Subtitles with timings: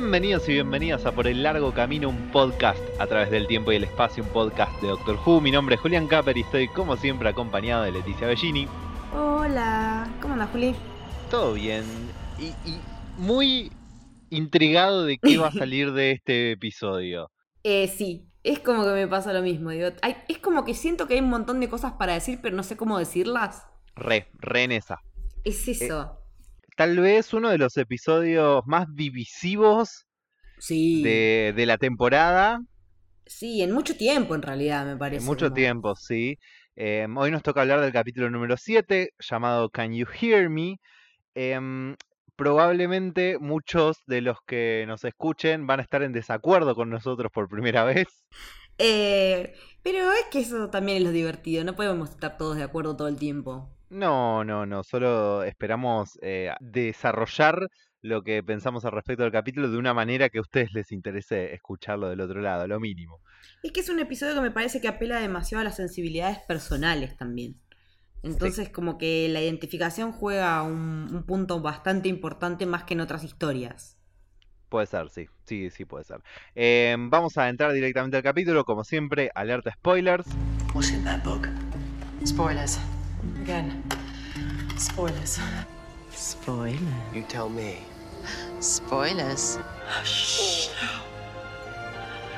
[0.00, 3.76] Bienvenidos y bienvenidas a Por el Largo Camino, un podcast a través del tiempo y
[3.76, 5.40] el espacio, un podcast de Doctor Who.
[5.40, 8.68] Mi nombre es Julián Capper y estoy como siempre acompañado de Leticia Bellini.
[9.12, 10.76] Hola, ¿cómo andas, Juli?
[11.32, 11.82] Todo bien
[12.38, 12.78] y, y
[13.16, 13.72] muy
[14.30, 17.28] intrigado de qué va a salir de este episodio.
[17.64, 19.70] Eh, sí, es como que me pasa lo mismo.
[19.70, 22.54] Digo, hay- es como que siento que hay un montón de cosas para decir, pero
[22.54, 23.66] no sé cómo decirlas.
[23.96, 25.00] Re, re en esa.
[25.42, 26.17] Es eso.
[26.78, 30.06] Tal vez uno de los episodios más divisivos
[30.58, 31.02] sí.
[31.02, 32.60] de, de la temporada.
[33.26, 35.22] Sí, en mucho tiempo en realidad, me parece.
[35.22, 36.38] En mucho como- tiempo, sí.
[36.76, 40.76] Eh, hoy nos toca hablar del capítulo número 7, llamado Can You Hear Me?
[41.34, 41.96] Em,
[42.36, 47.48] probablemente muchos de los que nos escuchen van a estar en desacuerdo con nosotros por
[47.48, 48.06] primera vez.
[48.78, 49.52] Eh,
[49.82, 51.64] pero es que eso también es lo divertido.
[51.64, 53.74] No podemos estar todos de acuerdo todo el tiempo.
[53.90, 57.68] No, no, no, solo esperamos eh, desarrollar
[58.02, 61.54] lo que pensamos al respecto del capítulo de una manera que a ustedes les interese
[61.54, 63.20] escucharlo del otro lado, lo mínimo.
[63.62, 67.16] Es que es un episodio que me parece que apela demasiado a las sensibilidades personales
[67.16, 67.56] también.
[68.22, 73.24] Entonces, como que la identificación juega un, un punto bastante importante más que en otras
[73.24, 73.96] historias.
[74.68, 76.20] Puede ser, sí, sí, sí puede ser.
[76.54, 80.26] Em, vamos a entrar directamente al capítulo, como siempre, alerta spoilers.
[82.26, 82.78] Spoilers.
[83.48, 83.82] Again.
[84.78, 85.38] Spoilers.
[86.12, 86.76] Spoiler.
[87.14, 87.78] You tell me.
[88.60, 89.58] Spoilers.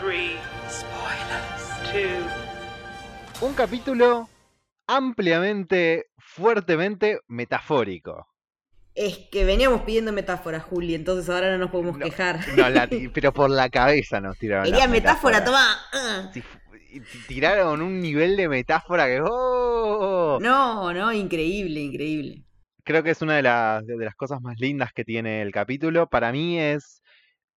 [0.01, 0.37] Three.
[0.71, 1.91] Spoilers.
[1.91, 3.45] Two.
[3.45, 4.29] Un capítulo
[4.87, 8.29] ampliamente, fuertemente metafórico.
[8.95, 12.39] Es que veníamos pidiendo metáforas, Juli, entonces ahora no nos podemos No, quejar.
[12.57, 14.65] No, la ti- pero por la cabeza nos tiraron.
[14.67, 15.91] Quería metáfora, metáforas.
[15.91, 16.33] toma.
[17.29, 19.21] Tiraron un nivel de metáfora que.
[19.25, 20.39] ¡oh!
[20.41, 22.45] No, no, increíble, increíble.
[22.85, 26.09] Creo que es una de las, de las cosas más lindas que tiene el capítulo.
[26.09, 27.03] Para mí es.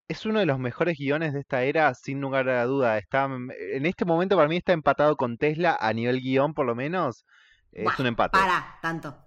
[0.09, 2.97] Es uno de los mejores guiones de esta era, sin lugar a duda.
[2.97, 6.66] Está, mm, en este momento, para mí, está empatado con Tesla a nivel guion, por
[6.66, 7.25] lo menos.
[7.72, 8.38] Es Buah, un empate.
[8.38, 9.17] Para, tanto.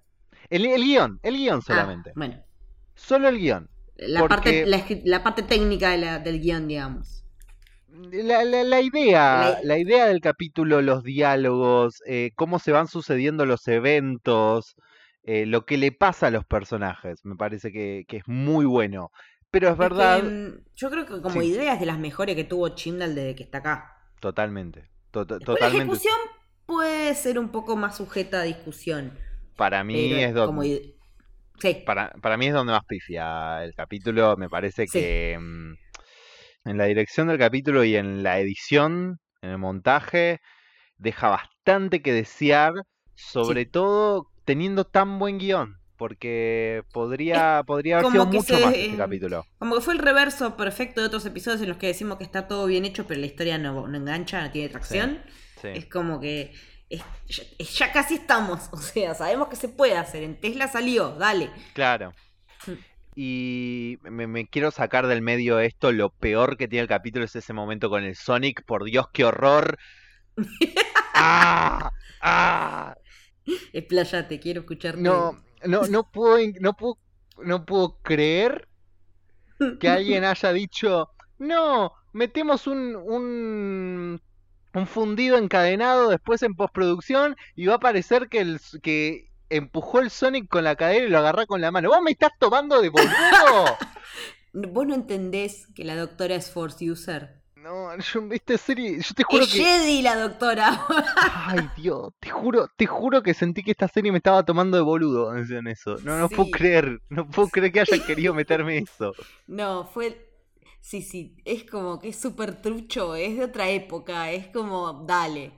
[0.50, 2.12] El, el guion, el guion Ah, solamente.
[2.14, 2.44] bueno,
[2.94, 3.68] Solo el guion.
[3.96, 7.24] la, Porque- parte, la, la parte técnica de la- del guion, digamos.
[8.12, 13.46] La, la- la idea, La- idea del capítulo, los diálogos, eh, cómo se van sucediendo
[13.46, 14.74] los eventos,
[15.22, 19.10] eh, lo que le pasa a los personajes, me parece que, que es muy bueno.
[19.50, 20.22] Pero es verdad,
[20.74, 21.48] yo creo que como Sí.
[21.48, 23.92] idea es de las mejores que tuvo Chimdal desde que está acá.
[24.20, 25.84] totalmente, to- to- Después la totalmente.
[25.94, 26.16] ejecución
[26.66, 29.12] puede ser un poco más sujeta a discusión.
[29.56, 30.92] Para mí es donde, como ide-
[31.58, 34.36] Sí, para, para mí es donde más pifia el capítulo.
[34.36, 34.98] Me parece Sí.
[35.00, 35.74] que mm,
[36.66, 40.40] en la dirección del capítulo y en la edición, en el montaje,
[40.98, 42.72] deja bastante que desear,
[43.14, 45.76] sobre todo teniendo tan buen guion.
[45.98, 49.44] Porque podría, podría haber sido mucho se- más este capítulo.
[49.58, 52.46] Como que fue el reverso perfecto de otros episodios en los que decimos que está
[52.48, 55.22] todo bien hecho, pero la historia no, no engancha, no tiene tracción.
[55.62, 55.68] Sí.
[55.68, 56.52] Es como que
[56.90, 57.02] es-
[57.78, 58.68] ya, casi estamos.
[58.72, 60.22] O sea, sabemos que se puede hacer.
[60.22, 61.48] En Tesla salió, dale.
[61.72, 62.12] Claro.
[63.18, 67.34] Y me, me quiero sacar del medio esto, lo peor que tiene el capítulo es
[67.34, 69.78] ese momento con el Sonic, por Dios, qué horror.
[71.14, 71.90] ¡Ah!
[72.20, 72.94] ¡Ah!
[73.72, 75.00] Explayate, quiero escucharte.
[75.00, 76.98] No, no, no puedo, no puedo,
[77.38, 78.68] no puedo creer
[79.78, 84.20] que alguien haya dicho, no, metemos un, un,
[84.74, 90.10] un fundido encadenado después en postproducción y va a parecer que el que empujó el
[90.10, 91.88] Sonic con la cadera y lo agarrá con la mano.
[91.88, 93.10] ¿Vos me estás tomando de boludo?
[94.52, 97.42] Vos no entendés que la doctora es Force User.
[97.56, 99.58] No, yo esta serie, yo te juro Es que.
[99.58, 100.86] Jedi la doctora.
[101.46, 104.84] Ay, Dios, te juro, te juro que sentí que esta serie me estaba tomando de
[104.84, 105.96] boludo en eso.
[106.04, 106.50] No, no puedo Sí.
[106.52, 109.12] creer, no puedo creer que hayan querido meterme eso.
[109.48, 110.22] no, fue.
[110.80, 115.52] Sí, sí, es como que es súper trucho, es de otra época, es como, dale.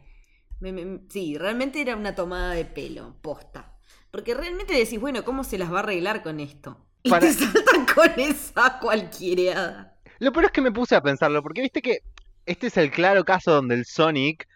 [0.60, 3.67] Me- me- sí, realmente era una tomada de pelo, posta.
[4.10, 6.84] Porque realmente decís, bueno, ¿cómo se las va a arreglar con esto?
[7.04, 9.94] Y Para- te saltan con esa cualquiera.
[10.18, 12.00] Lo peor es que me puse a pensarlo, porque viste que
[12.44, 14.48] este es el claro caso donde el Sonic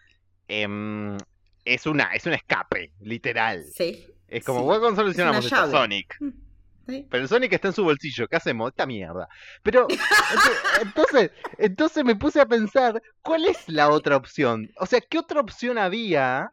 [0.49, 1.15] em,
[1.63, 3.63] es una es un escape, literal.
[3.73, 4.05] Sí.
[4.27, 5.71] Es como, Sí, bueno, ¿cómo solucionamos esto?
[5.71, 6.17] Sonic.
[6.87, 7.07] Sí.
[7.09, 8.71] Pero el Sonic está en su bolsillo, ¿qué hacemos?
[8.71, 9.29] Esta mierda.
[9.63, 14.69] Pero, ent- entonces, entonces me puse a pensar, ¿cuál es la otra opción?
[14.77, 16.51] O sea, ¿qué otra opción había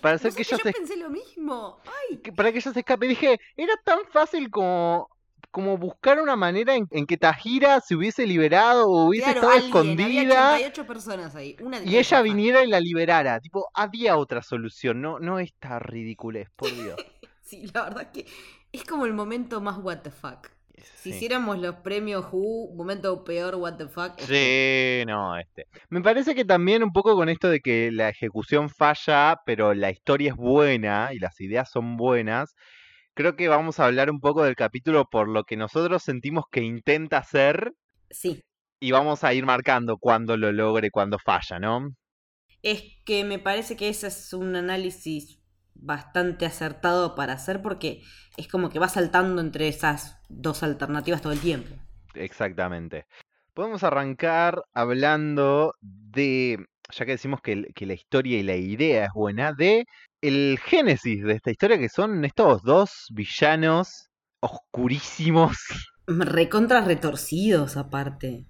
[0.00, 1.78] Para que, hacer que sabés ella yo se- pensé lo mismo.
[2.10, 3.06] Ay, que- para que ella se escape?
[3.06, 5.08] Dije, era tan fácil como,
[5.50, 9.52] como buscar una manera en, en que Tajira se hubiese liberado o hubiese claro, estado
[9.52, 9.68] alguien,
[10.00, 10.54] escondida.
[10.54, 11.56] Había 88 personas ahí.
[11.60, 13.40] Una de Y ella viniera y la liberara.
[13.40, 15.00] Tipo, había otra solución.
[15.02, 16.96] No, no esta ridiculez, por Dios.
[17.46, 18.24] Sí, la verdad que
[18.72, 20.48] es como el momento más what the fuck.
[20.76, 21.10] Si sí.
[21.10, 24.18] hiciéramos los premios Who, momento peor, what the fuck.
[24.18, 25.66] Sí, no, este.
[25.88, 29.90] Me parece que también un poco con esto de que la ejecución falla, pero la
[29.90, 32.54] historia es buena y las ideas son buenas.
[33.14, 36.62] Creo que vamos a hablar un poco del capítulo por lo que nosotros sentimos que
[36.62, 37.72] intenta hacer
[38.10, 38.40] Sí.
[38.80, 41.88] y vamos a ir marcando cuando lo logre, cuando falla, ¿no?
[42.62, 45.38] Es que me parece que ese es un análisis
[45.74, 48.02] bastante acertado para hacer porque
[48.36, 51.74] es como que va saltando entre esas dos alternativas todo el tiempo.
[52.14, 53.06] Exactamente.
[53.52, 59.52] Podemos arrancar hablando de, ya que decimos que, la historia y la idea es buena,
[59.52, 59.84] de
[60.20, 64.08] el génesis de esta historia, que son estos dos villanos
[64.40, 65.56] oscurísimos.
[66.06, 68.46] Recontra retorcidos aparte.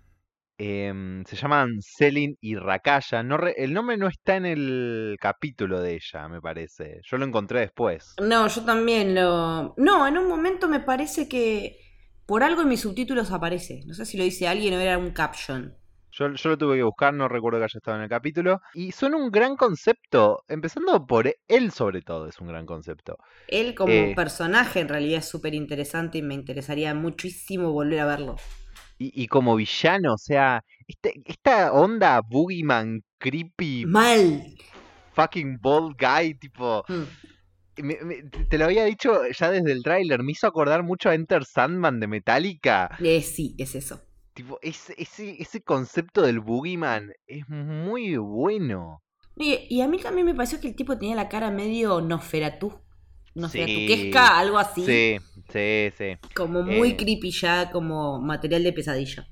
[0.59, 3.23] Em, se llaman Selin y Rakaya.
[3.23, 7.01] No re- el nombre no está en el capítulo de ella, me parece.
[7.05, 8.23] Yo lo encontré después.
[8.23, 9.75] No, yo también lo...
[9.77, 11.79] No, en un momento me parece que
[12.27, 13.83] por algo en mis subtítulos aparece.
[13.87, 15.77] No sé si lo dice alguien o era un caption.
[16.13, 18.61] Yo, yo lo tuve que buscar, no recuerdo que haya estado en el capítulo.
[18.73, 23.19] Y son un gran concepto, empezando por él sobre todo, es un gran concepto.
[23.49, 24.15] Él como Eh.
[24.15, 28.37] personaje en realidad es súper interesante y me interesaría muchísimo volver a verlo.
[29.05, 34.55] Y, y como villano, o sea, este- esta onda boogeyman, creepy, Mal.
[35.15, 36.85] fucking bald guy, tipo...
[36.89, 37.03] Mm.
[37.83, 41.11] me- me- te te lo había dicho ya desde el tráiler, me hizo acordar mucho
[41.11, 42.97] a Enter Sandman de Metallica.
[43.01, 44.01] Eh, sí, es eso.
[44.33, 49.03] Tipo, ese, ese, ese concepto del boogeyman es muy bueno.
[49.37, 52.81] Y, y a mí también me pareció que el tipo tenía la cara medio Nosferatu.
[53.35, 54.85] Nosferatuquesca, Sí, algo así.
[54.87, 55.19] Sí,
[55.53, 56.17] sí, sí.
[56.35, 56.97] Como muy Eh.
[56.97, 59.27] creepy ya, como material de pesadilla.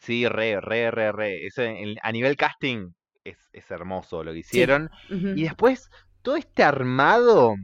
[0.00, 1.46] Sí, re, re, re, re.
[1.46, 2.88] Eso en- a nivel casting
[3.24, 4.90] es, es hermoso lo que hicieron.
[5.10, 5.90] Y después,
[6.22, 7.54] todo este armado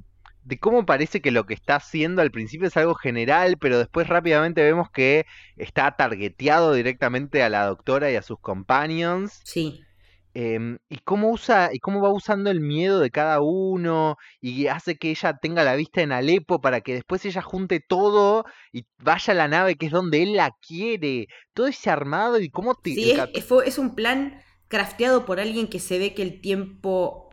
[0.45, 4.07] de cómo parece que lo que está haciendo al principio es algo general, pero después
[4.09, 5.27] rápidamente vemos que
[5.57, 9.41] está targeteado directamente a la doctora y a sus companions.
[9.45, 9.83] Sí.
[10.41, 14.97] Em, y cómo usa, y cómo va usando el miedo de cada uno, y hace
[14.97, 19.33] que ella tenga la vista en Alepo para que después ella junte todo y vaya
[19.33, 21.27] a la nave que es donde él la quiere.
[21.55, 22.95] Todo ese armado y cómo te.
[22.95, 27.31] Sí, es, un plan crafteado por alguien que se ve que el tiempo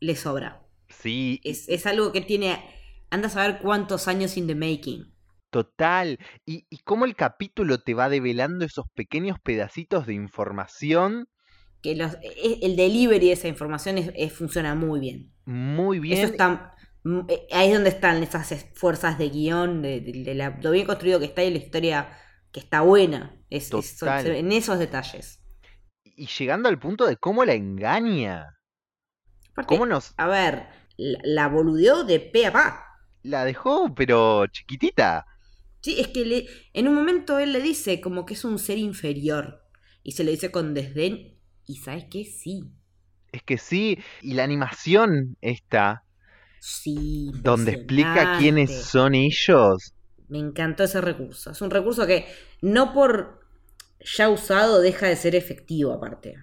[0.00, 0.66] le sobra.
[0.88, 2.64] Sí, Es, es algo que tiene.
[3.10, 5.14] Anda a saber cuántos años in the making.
[5.50, 6.18] Total.
[6.44, 11.28] Y, y cómo el capítulo te va develando esos pequeños pedacitos de información
[11.82, 15.32] Que los, e- el delivery de esa información es- es- funciona muy bien.
[15.46, 16.18] muy bien.
[16.18, 16.74] Eso está.
[17.04, 20.58] mm, eh, Ahí es donde están esas es- fuerzas de guion, de, de- de la-
[20.62, 22.08] lo bien construido que está y la historia
[22.52, 23.36] que está buena.
[23.48, 23.70] Es,
[24.26, 25.40] en esos detalles.
[26.04, 28.56] Y llegando al punto de cómo la engaña.
[29.66, 30.66] Cómo nos A ver,
[30.96, 32.84] la, la boludeó de pe a pa.
[33.22, 35.26] la dejó, pero chiquitita.
[35.82, 38.78] Sí, es que le, en un momento él le dice como que es un ser
[38.78, 39.64] inferior.
[40.02, 41.39] Y se le dice con desdén.
[41.70, 42.64] Y sabes qué, sí.
[43.32, 43.98] Es que sí.
[44.20, 46.04] Y la animación esta,
[46.58, 47.32] Sí.
[47.32, 49.94] donde explica quiénes son ellos.
[50.28, 51.50] Me encantó ese recurso.
[51.50, 52.26] Es un recurso que
[52.62, 53.40] no por
[54.00, 56.36] ya usado deja de ser efectivo aparte.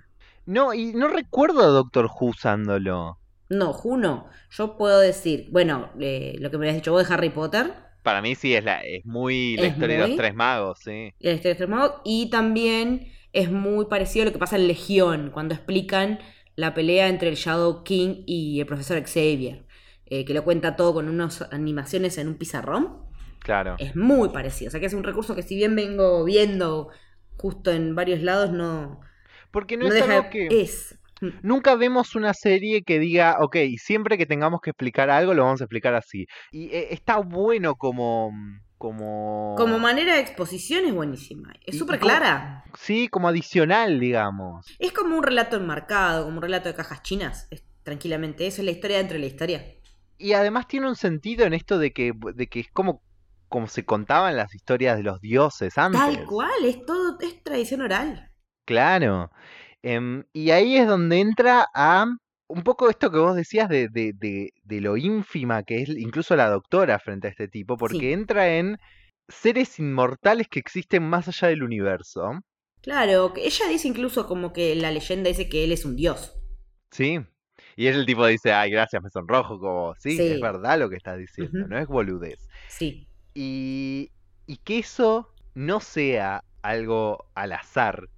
[0.47, 3.19] No, y no recuerdo a Doctor Who usándolo.
[3.49, 7.29] No, Juno, yo puedo decir, bueno, eh, lo que me habías dicho vos de Harry
[7.29, 10.79] Potter, Para mí sí es la, es muy la Es historia de los tres magos,
[10.83, 11.13] sí.
[11.19, 15.29] la historia de Extremado, y también es muy parecido a lo que pasa en Legión,
[15.31, 16.19] cuando explican
[16.55, 19.67] la pelea entre el Shadow King y el profesor Xavier,
[20.07, 23.05] eh, que lo cuenta todo con unas animaciones en un pizarrón.
[23.39, 23.75] Claro.
[23.77, 26.89] Es muy parecido, o sea que es un recurso que si bien vengo viendo
[27.37, 29.01] justo en varios lados, no,
[29.51, 30.47] Porque no, no es deja algo que...
[30.49, 30.97] es.
[31.21, 35.43] Mm, Nunca vemos una serie que diga, ok, siempre que tengamos que explicar algo lo
[35.43, 36.25] vamos a explicar así.
[36.51, 38.31] Y eh, está bueno como...
[38.77, 39.55] Como...
[39.57, 42.63] Como manera de exposición es buenísima, es súper clara.
[42.77, 44.65] Sí, como adicional, digamos.
[44.77, 48.45] Es como un relato enmarcado, como un relato de cajas chinas, es- tranquilamente.
[48.45, 49.65] Eso es la historia dentro de la historia.
[50.17, 53.01] Y además tiene un sentido en esto de que, de que es como,
[53.49, 55.99] como se contaban las historias de los dioses antes.
[55.99, 58.31] Tal cual, es todo, es tradición oral.
[58.65, 59.31] Claro.
[59.81, 62.05] Em, y ahí es donde entra a
[62.47, 66.35] un poco esto que vos decías de, de, de, de lo ínfima que es incluso
[66.35, 68.13] la doctora frente a este tipo, porque Sí.
[68.13, 68.77] entra en
[69.27, 72.31] seres inmortales que existen más allá del universo.
[72.81, 76.35] Claro, ella dice incluso como que la leyenda dice que él es un dios.
[76.91, 77.19] ¿Sí?
[77.75, 80.27] Y es el tipo dice, ay, gracias, me sonrojo, como, sí, Sí.
[80.27, 82.47] es verdad lo que estás diciendo, no es boludez.
[82.67, 83.07] Sí.
[83.33, 84.11] Y,
[84.45, 88.09] y que eso no sea algo al azar,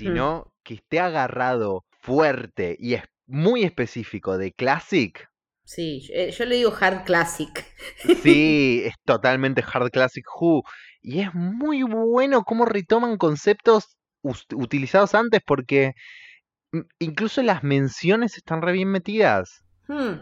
[0.00, 0.08] Hmm.
[0.08, 5.28] sino que esté agarrado fuerte y es muy específico de Classic,
[5.64, 7.66] Sí, yo, eh, yo le digo hard classic.
[8.22, 10.62] Sí, es totalmente hard classic Who.
[11.02, 15.94] Y es muy bueno cómo retoman conceptos utilizados antes porque
[16.98, 19.64] incluso las menciones están re bien metidas.
[19.88, 20.20] Hmm.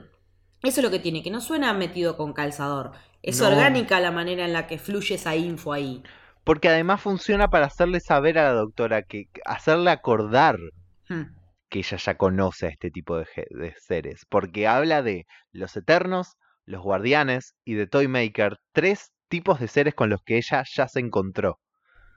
[0.63, 2.93] Eso es lo que tiene, que no suena metido con calzador.
[3.23, 3.49] Es No.
[3.49, 6.03] orgánica la manera en la que fluye esa info ahí.
[6.43, 10.57] Porque además funciona para hacerle saber a la doctora que hacerle acordar
[11.09, 11.25] Hmm.
[11.75, 14.26] Que ella ya conoce a este tipo de, seres.
[14.28, 20.09] Porque habla de los eternos, los guardianes y de Toymaker, tres tipos de seres con
[20.09, 21.59] los que ella ya se encontró.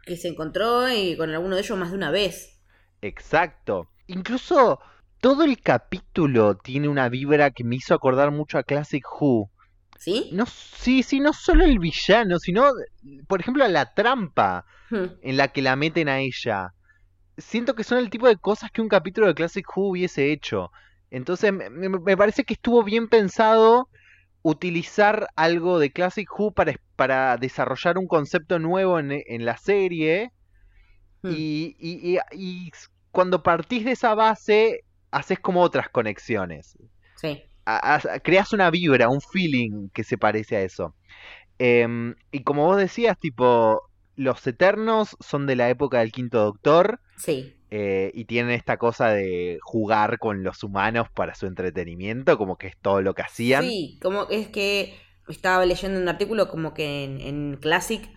[0.05, 2.61] Que se encontró y con alguno de ellos más de una vez.
[3.01, 3.89] Exacto.
[4.05, 4.79] Incluso
[5.21, 9.49] todo el capítulo tiene una vibra que me hizo acordar mucho a Classic Who.
[9.97, 10.29] ¿Sí?
[10.33, 12.73] No, sí, sí, no solo el villano, sino,
[13.27, 15.19] por ejemplo, a la trampa Hmm.
[15.21, 16.73] en la que la meten a ella.
[17.37, 20.71] Siento que son el tipo de cosas que un capítulo de Classic Who hubiese hecho.
[21.11, 23.89] Entonces, me, parece que estuvo bien pensado
[24.41, 30.31] utilizar algo de Classic Who para, para desarrollar un concepto nuevo en, en la serie.
[31.21, 31.31] Hmm.
[31.31, 32.19] Y, y- y-
[32.67, 32.71] y
[33.11, 36.77] cuando partís de esa base, haces como otras conexiones.
[37.15, 37.43] Sí.
[37.65, 40.95] A- a- creas una vibra, un feeling que se parece a eso.
[41.59, 43.81] Em, y como vos decías, tipo,
[44.15, 47.53] los Eternos son de la época del Quinto Doctor Sí.
[47.69, 52.67] eh, y tienen esta cosa de jugar con los humanos para su entretenimiento, como que
[52.67, 53.63] es todo lo que hacían.
[53.63, 54.97] Sí, como es que
[55.27, 58.07] estaba leyendo un artículo como que en, en Classic,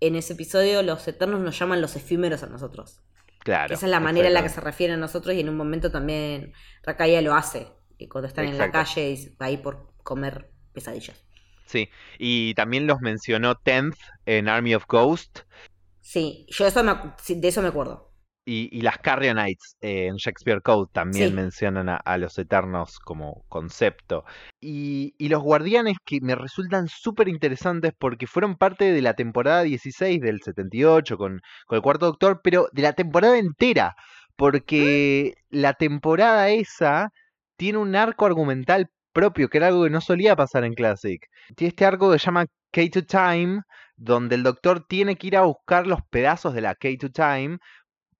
[0.00, 3.02] en ese episodio, los eternos nos llaman los efímeros a nosotros.
[3.40, 3.74] Claro.
[3.74, 5.90] Esa es la manera en la que se refieren a nosotros y en un momento
[5.90, 7.68] también Rakaya lo hace.
[7.98, 11.24] Y cuando están en la calle y ahí por comer pesadillas.
[11.66, 15.40] Sí, y también los mencionó Tenth en Army of Ghost
[16.00, 16.92] Sí, yo eso me
[17.28, 18.11] de eso me acuerdo.
[18.44, 21.34] Y, y las Carrionites eh, en Shakespeare Code también Sí.
[21.34, 24.24] mencionan a, a los Eternos como concepto.
[24.60, 29.62] Y, y los Guardianes que me resultan súper interesantes porque fueron parte de la temporada
[29.62, 33.94] 16 del 78 con, con el Cuarto Doctor, pero de la temporada entera,
[34.36, 37.10] porque la temporada esa
[37.56, 41.20] tiene un arco argumental propio, que era algo que no solía pasar en Classic.
[41.56, 43.60] Tiene este arco que se llama K2 Time,
[43.96, 47.58] donde el doctor tiene que ir a buscar los pedazos de la K2 Time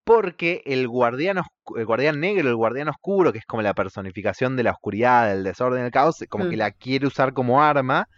[0.05, 1.39] porque el guardián,
[1.77, 5.45] el guardián negro, el guardián oscuro, que es como la personificación de la oscuridad, del
[5.45, 6.59] desorden, del caos, como que Mm.
[6.59, 8.09] la quiere usar como arma.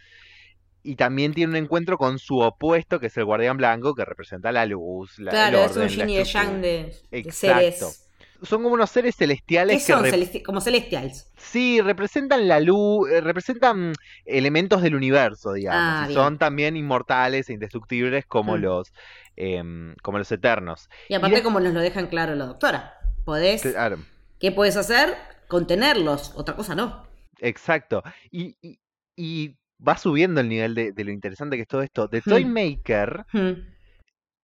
[0.82, 4.52] Y también tiene un encuentro con su opuesto, que es el guardián blanco, que representa
[4.52, 8.03] la luz, la, claro, el es un orden, la yin y yang de, de seres.
[8.44, 10.04] Son como unos seres ¿Qué celestiales que son?
[10.04, 11.32] Celesti- como celestials.
[11.36, 15.80] Sí, representan la luz, eh, representan elementos del universo, digamos.
[15.82, 18.60] Ah, y son también inmortales e indestructibles como Mm.
[18.60, 18.92] los
[19.36, 20.88] em, como los eternos.
[21.08, 22.94] Y aparte, es- como nos lo dejan claro la doctora.
[23.24, 23.98] Podés, Claro,
[24.38, 25.14] ¿Qué puedes hacer?
[25.48, 26.32] Contenerlos.
[26.36, 27.06] Otra cosa no.
[27.40, 28.02] exacto.
[28.30, 28.78] Y, y-
[29.16, 32.08] y va subiendo el nivel de, de lo interesante que es todo esto.
[32.08, 32.30] The Hmm.
[32.30, 33.52] Toymaker Hmm.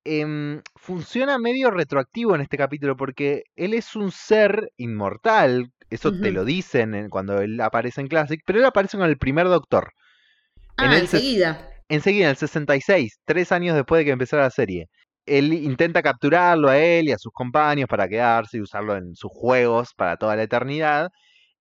[0.04, 5.70] Em, funciona medio retroactivo en este capítulo porque él es un ser inmortal.
[5.90, 9.18] Eso te lo dicen en- cuando él aparece en Classic, pero él aparece con el
[9.18, 9.92] primer Doctor.
[10.78, 11.68] En Ah, ses- enseguida.
[11.88, 14.86] Enseguida, en el 66, tres años después de que empezara la serie.
[15.26, 19.30] Él intenta capturarlo a él y a sus compañeros para quedarse y usarlo en sus
[19.32, 21.10] juegos para toda la eternidad.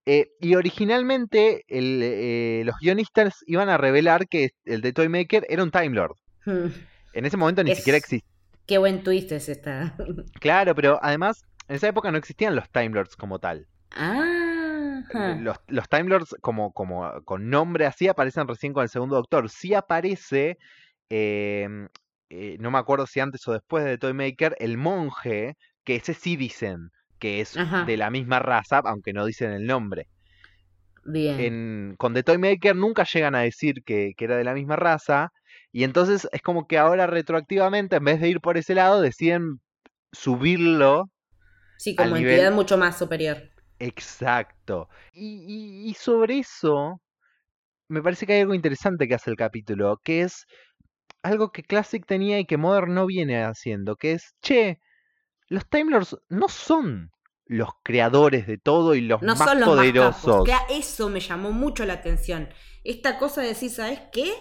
[0.05, 5.63] Eh, y originalmente el, eh, los guionistas iban a revelar que el de Toymaker era
[5.63, 6.15] un Time Lord.
[6.45, 6.67] Hmm.
[7.13, 8.27] En ese momento ni Es- siquiera existía.
[8.65, 9.95] Qué buen twist es esta.
[10.39, 13.67] Claro, pero además en esa época no existían los Time Lords como tal.
[13.91, 15.35] ah.
[15.39, 19.49] Los, los Time Lords como, como con nombre así aparecen recién con el segundo Doctor.
[19.49, 20.57] Sí aparece,
[21.09, 21.87] em,
[22.29, 26.35] eh, no me acuerdo si antes o después de Toymaker, el monje, que ese sí
[26.35, 27.85] dicen que es Ajá.
[27.85, 30.07] de la misma raza, aunque no dicen el nombre.
[31.05, 31.39] Bien.
[31.39, 35.31] En, con The Toymaker nunca llegan a decir que, que era de la misma raza.
[35.71, 39.59] Y entonces es como que ahora retroactivamente, en vez de ir por ese lado, deciden
[40.11, 41.09] subirlo
[41.77, 43.37] Sí, como nivel- entidad mucho más superior.
[43.79, 44.89] Exacto.
[45.13, 47.01] Y, y- y sobre eso,
[47.87, 50.45] me parece que hay algo interesante que hace el capítulo, que es
[51.23, 54.79] algo que Classic tenía y que Modern no viene haciendo, que es, che,
[55.47, 57.11] los Time Lords no son
[57.45, 60.23] los creadores de todo y los No más son los más poderosos.
[60.23, 60.45] capos.
[60.45, 62.49] Que a eso me llamó mucho la atención.
[62.83, 64.31] Esta cosa de decir, ¿sabes qué?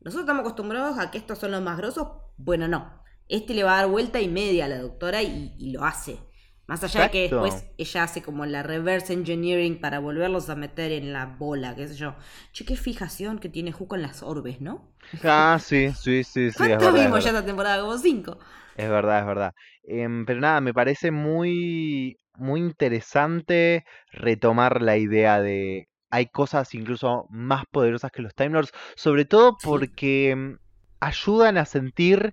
[0.00, 2.08] Nosotros estamos acostumbrados a que estos son los más grosos.
[2.36, 3.02] Bueno, no.
[3.28, 6.18] Este le va a dar vuelta y media a la doctora y, y lo hace.
[6.66, 10.92] Más allá de que después ella hace como la reverse engineering para volverlos a meter
[10.92, 12.14] en la bola, qué sé yo.
[12.52, 14.92] Che, qué fijación que tiene Ju con las orbes, ¿no?
[15.24, 16.70] Ah, sí, sí, sí, sí.
[16.70, 17.30] Es ¿Cuánto verdad, es vimos ya verdad.
[17.30, 17.80] esta temporada?
[17.82, 18.38] Como cinco.
[18.74, 19.54] Es verdad, es verdad.
[19.84, 27.26] Em, pero nada, me parece muy, muy interesante retomar la idea de hay cosas incluso
[27.30, 30.58] más poderosas que los Time Lords, sobre todo porque mm,
[31.00, 32.32] ayudan a sentir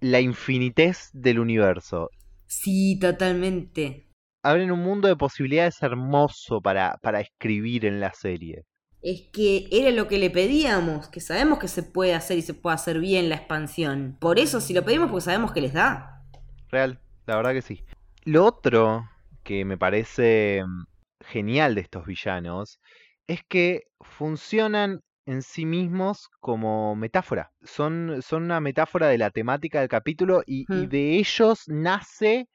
[0.00, 2.10] la infinitez del universo.
[2.46, 4.06] Sí, totalmente.
[4.42, 8.64] Abren un mundo de posibilidades hermoso para, para escribir en la serie.
[9.02, 12.54] Es que era lo que le pedíamos, que sabemos que se puede hacer y se
[12.54, 14.16] puede hacer bien la expansión.
[14.20, 16.22] Por eso, si lo pedimos, porque sabemos que les da.
[16.70, 17.84] Real, la verdad que sí.
[18.24, 19.08] Lo otro
[19.42, 20.84] que me parece mm,
[21.20, 22.80] genial de estos villanos
[23.26, 27.50] es que funcionan en sí mismos como metáfora.
[27.62, 32.48] Son, son una metáfora de la temática del capítulo y, y de ellos nace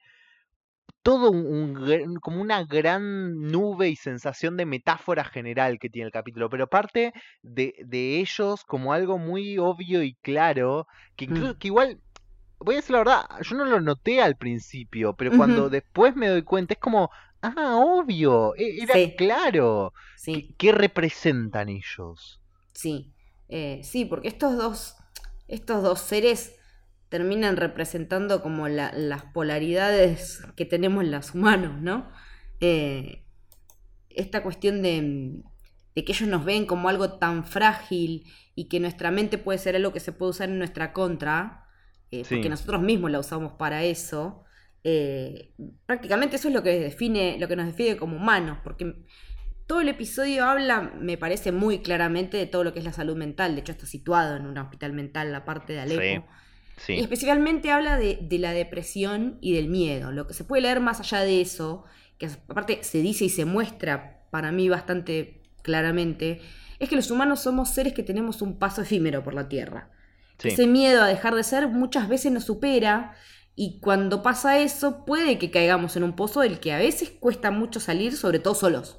[1.02, 6.48] todo un, como una gran nube y sensación de metáfora general que tiene el capítulo,
[6.48, 11.58] pero parte de, de ellos como algo muy obvio y claro, que, incluso, Mm.
[11.58, 12.00] que igual,
[12.60, 16.28] voy a decir la verdad, yo no lo noté al principio, pero cuando después me
[16.28, 17.10] doy cuenta es como,
[17.42, 19.14] ah, obvio, e- era Sí.
[19.16, 20.32] claro, Sí.
[20.34, 22.40] ¿qué, qué representan ellos?
[22.72, 23.12] Sí,
[23.48, 24.96] eh, sí, porque estos dos,
[25.48, 26.56] estos dos seres
[27.08, 32.10] terminan representando como la- las polaridades que tenemos los humanos, ¿no?
[32.60, 33.24] Eh,
[34.10, 35.42] esta cuestión de,
[35.94, 39.76] de que ellos nos ven como algo tan frágil y que nuestra mente puede ser
[39.76, 41.66] algo que se puede usar en nuestra contra,
[42.10, 42.34] eh, Sí.
[42.36, 44.44] porque nosotros mismos la usamos para eso.
[44.84, 45.54] Eh,
[45.86, 48.96] prácticamente eso es lo que define, lo que nos define como humanos, porque
[49.66, 53.16] todo el episodio habla, me parece muy claramente, de todo lo que es la salud
[53.16, 53.54] mental.
[53.54, 56.26] De hecho, está situado en un hospital mental, la parte de Alepo.
[56.76, 60.12] Sí, Y especialmente habla de, de la depresión y del miedo.
[60.12, 61.84] Lo que se puede leer más allá de eso,
[62.18, 66.40] que aparte se dice y se muestra para mí bastante claramente,
[66.78, 69.90] es que los humanos somos seres que tenemos un paso efímero por la Tierra.
[70.38, 73.14] sí, Ese miedo a dejar de ser muchas veces nos supera
[73.54, 77.50] y cuando pasa eso puede que caigamos en un pozo del que a veces cuesta
[77.50, 78.98] mucho salir, sobre todo solos.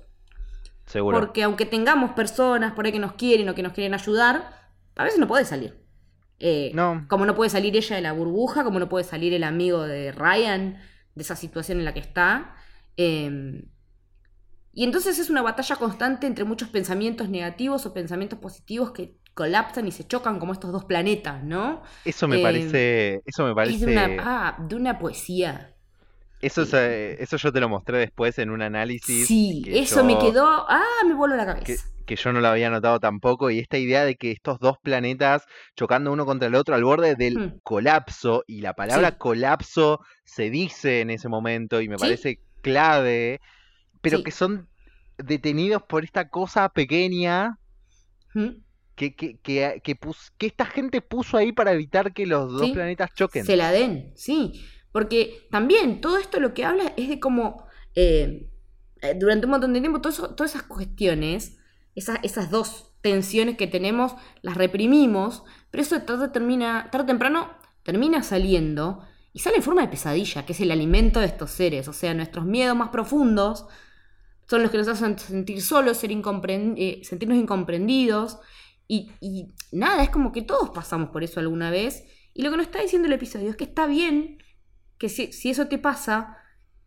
[0.86, 1.19] seguro.
[1.19, 5.04] Porque aunque tengamos personas por ahí que nos quieren o que nos quieren ayudar, a
[5.04, 5.82] veces no puede salir.
[6.39, 7.06] Eh, No.
[7.08, 10.12] Como no puede salir ella de la burbuja, como no puede salir el amigo de
[10.12, 10.77] Ryan
[11.15, 12.56] de esa situación en la que está.
[12.97, 13.65] Eh,
[14.75, 19.88] y entonces es una batalla constante entre muchos pensamientos negativos o pensamientos positivos que colapsan
[19.88, 21.82] y se chocan como estos dos planetas, ¿no?
[22.06, 25.74] Eso me eh, parece, eso me Es parece, de una, ah, de una poesía.
[26.41, 29.28] eso, es, eh, eso yo te lo mostré después en un análisis.
[29.28, 30.46] Sí, eso me quedó.
[30.69, 31.84] Ah, me voló la cabeza.
[32.06, 35.46] que yo no lo había notado tampoco, y esta idea de que estos dos planetas
[35.78, 37.60] chocando uno contra el otro al borde del Hmm.
[37.63, 39.17] colapso, y la palabra Sí.
[39.17, 42.02] colapso se dice en ese momento, y me Sí.
[42.02, 43.39] parece clave,
[44.02, 44.24] pero Sí.
[44.24, 44.67] que son
[45.17, 47.58] detenidos por esta cosa pequeña
[48.36, 48.62] ¿Mm?
[48.95, 52.71] Que, que, pus- que esta gente puso ahí para evitar que los dos Sí.
[52.73, 53.45] planetas choquen.
[53.45, 54.63] Se la den, sí.
[54.91, 58.49] Porque también todo esto lo que habla es de cómo eh,
[59.01, 61.58] eh, durante un montón de tiempo todo eso- todas esas cuestiones,
[61.95, 67.49] esas, esas dos tensiones que tenemos, las reprimimos, pero eso tarde, termina, tarde o temprano
[67.84, 69.03] termina saliendo
[69.34, 71.88] y sale en forma de pesadilla, que es el alimento de estos seres.
[71.88, 73.65] O sea, nuestros miedos más profundos
[74.47, 78.38] son los que nos hacen sentir solos, ser incompren- eh, sentirnos incomprendidos.
[78.95, 82.03] Y, y nada, es como que todos pasamos por eso alguna vez.
[82.34, 84.38] Y lo que nos está diciendo el episodio es que está bien,
[84.99, 86.38] que si, si eso te pasa,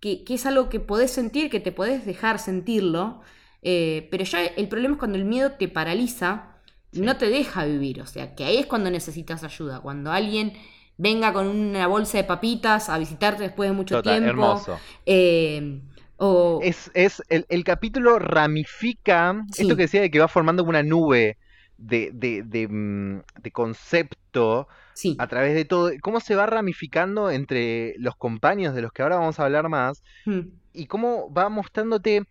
[0.01, 3.23] que, que es algo que podés sentir, que te podés dejar sentirlo,
[3.63, 6.53] eh, pero ya el problema es cuando el miedo te paraliza,
[6.93, 7.01] Sí.
[7.03, 8.01] no te deja vivir.
[8.01, 10.53] O sea, que ahí es cuando necesitas ayuda, cuando alguien
[10.97, 14.31] venga con una bolsa de papitas a visitarte después de mucho Total, tiempo.
[14.31, 14.79] hermoso.
[15.05, 15.83] eh,
[16.17, 19.63] o, Es, es el, el capítulo ramifica Sí.
[19.63, 21.37] esto que decía de que va formando una nube
[21.79, 25.91] de, de, de, mm, de concepto sí, a través de todo.
[26.03, 30.03] Cómo se va ramificando entre los compañeros de los que ahora vamos a hablar más
[30.25, 30.41] mm,
[30.73, 32.25] y cómo va mostrándote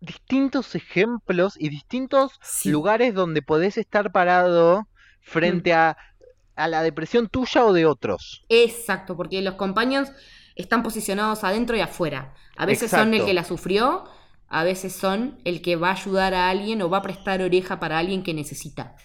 [0.00, 4.88] distintos ejemplos y distintos sí, lugares donde podés estar parado
[5.20, 5.96] frente a,
[6.56, 8.44] a la depresión tuya o de otros.
[8.48, 10.10] Exacto, porque los compañeros
[10.54, 12.34] están posicionados adentro y afuera.
[12.56, 14.04] A veces son el que la sufrió,
[14.50, 17.80] a veces son el que va a ayudar a alguien o va a prestar oreja
[17.80, 18.96] para alguien que necesita.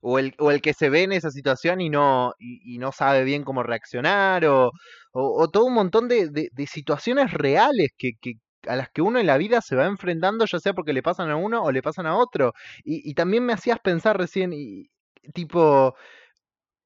[0.00, 2.92] O el, o el que se ve en esa situación y no, y, y no
[2.92, 4.70] sabe bien cómo reaccionar, o,
[5.12, 8.34] o- o todo un montón de, de- de situaciones reales que, que-
[8.68, 11.30] a las que uno en la vida se va enfrentando, ya sea porque le pasan
[11.30, 12.52] a uno o le pasan a otro.
[12.84, 14.88] Y, y también me hacías pensar recién, y,
[15.34, 15.94] tipo,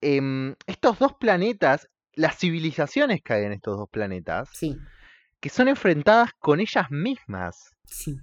[0.01, 4.77] em, estos dos planetas, las civilizaciones que hay en estos dos planetas, Sí,
[5.41, 7.71] que son enfrentadas con ellas mismas.
[7.91, 8.19] Sí.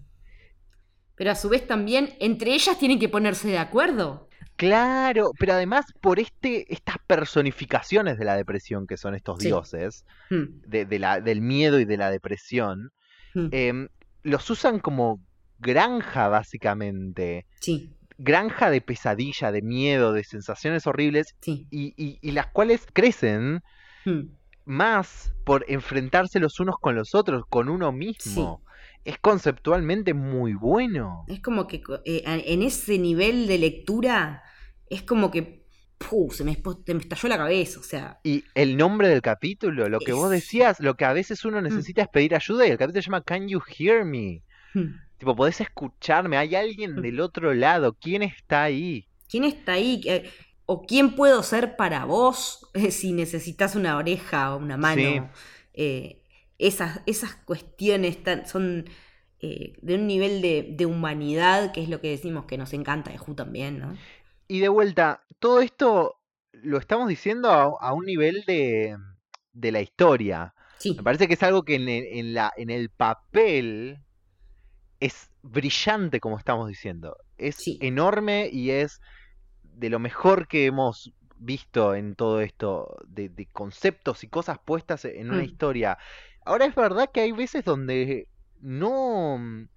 [1.15, 4.27] Pero a su vez también entre ellas tienen que ponerse de acuerdo.
[4.55, 9.47] Claro, pero además por este, estas personificaciones de la depresión que son estos Sí.
[9.47, 12.91] dioses, Mm, de, de la, del miedo y de la depresión,
[13.35, 13.47] mm.
[13.51, 13.87] em,
[14.23, 15.19] los usan como,
[15.59, 17.45] granja básicamente.
[17.61, 21.67] Sí, Granja de pesadilla, de miedo, de sensaciones horribles sí.
[21.69, 23.61] y, y- y las cuales crecen
[24.05, 24.29] Mm.
[24.65, 28.61] más por enfrentarse los unos con los otros, con uno mismo.
[29.05, 31.23] Es conceptualmente muy bueno.
[31.27, 34.43] Es como que eh, en ese nivel de lectura
[34.89, 35.65] es como que
[35.97, 36.31] ¡puh!
[36.31, 36.55] se, me,
[36.85, 37.79] se me estalló la cabeza.
[37.79, 41.43] O sea, Y el nombre del capítulo, lo que vos decías, lo que a veces
[41.43, 41.47] Mm.
[41.47, 44.43] uno necesita es pedir ayuda y el capítulo se llama Can You Hear Me?
[44.73, 47.01] hmm, Tipo, podés escucharme, hay alguien Mm.
[47.01, 49.07] del otro lado, ¿quién está ahí?
[49.29, 50.01] ¿quién está ahí?
[50.65, 55.31] ¿O quién puedo ser para vos si necesitas una oreja o una mano?
[55.33, 55.41] Sí.
[55.73, 56.16] Eh,
[56.59, 58.85] esas, esas cuestiones tan- son
[59.39, 63.11] eh, de un nivel de, de humanidad que es lo que decimos que nos encanta
[63.11, 63.97] de Who también, ¿no?
[64.47, 66.19] Y de vuelta, todo esto
[66.53, 68.97] lo estamos diciendo a, a un nivel de,
[69.53, 70.53] de la historia.
[70.79, 73.99] Sí, Me parece que es algo que en el, en la, en el papel
[74.99, 77.17] es brillante, como estamos diciendo.
[77.37, 77.79] Es Sí.
[77.79, 79.01] enorme y es
[79.63, 85.05] de lo mejor que hemos visto en todo esto de, de conceptos y cosas puestas
[85.05, 85.45] en una Mm.
[85.45, 85.97] historia.
[86.47, 88.27] Ahora es verdad que hay veces donde
[88.61, 89.67] no mm,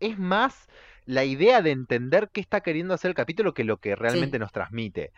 [0.00, 0.66] es más
[1.06, 4.52] la idea de entender qué está queriendo hacer el capítulo que lo que realmente nos
[4.52, 5.12] transmite.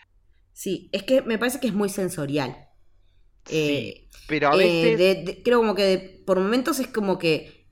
[0.53, 2.69] sí, es que me parece que es muy sensorial.
[3.45, 6.89] Sí, Eh, pero a Eh, veces de- de- creo como que de- por momentos es
[6.89, 7.67] como que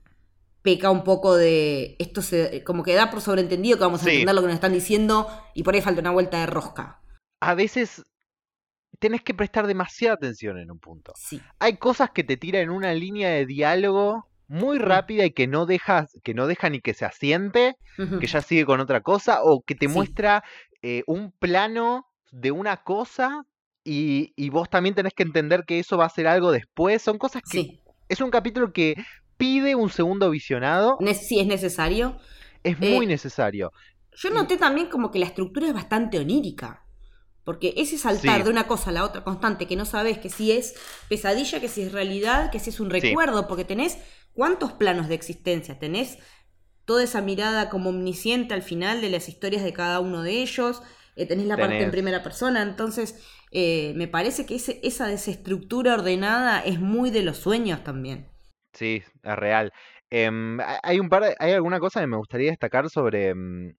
[0.63, 4.11] peca un poco de esto se como que da por sobreentendido que vamos a Sí.
[4.11, 7.01] entender lo que nos están diciendo y por ahí falta una vuelta de rosca.
[7.39, 8.03] a veces
[9.01, 11.11] tenés que prestar demasiada atención en un punto.
[11.17, 11.41] Sí.
[11.59, 14.81] hay cosas que te tiran en una línea de diálogo muy Mm.
[14.83, 17.75] rápida y que no dejas, que no deja ni que se asiente,
[18.19, 19.93] que ya sigue con otra cosa, o que te Sí.
[19.93, 20.43] muestra
[20.83, 23.43] eh, un plano de una cosa
[23.83, 27.01] y, y vos también tenés que entender que eso va a ser algo después.
[27.01, 27.79] Son cosas que Sí.
[28.09, 28.95] es un capítulo que
[29.37, 32.17] pide un segundo visionado, Ne- sí es necesario.
[32.63, 33.71] es muy eh, necesario.
[34.15, 36.83] Yo noté también como que la estructura es bastante onírica.
[37.43, 38.43] Porque ese saltar Sí.
[38.43, 40.75] de una cosa a la otra constante, que no sabes que si es
[41.09, 42.99] pesadilla, que si es realidad, que si es un Sí.
[43.01, 43.97] recuerdo, porque tenés
[44.33, 46.17] cuántos planos de existencia, tenés
[46.85, 50.81] toda esa mirada como omnisciente al final de las historias de cada uno de ellos,
[51.15, 53.15] eh, tenés la parte en primera persona, entonces
[53.53, 58.27] eh, me parece que ese- esa desestructura ordenada es muy de los sueños también.
[58.73, 59.71] Sí, es real.
[60.09, 63.73] Em, ha- hay un par de- hay alguna cosa que me gustaría destacar sobre, mm,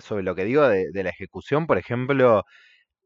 [0.00, 1.66] sobre lo que digo de, de la ejecución.
[1.66, 2.44] Por ejemplo,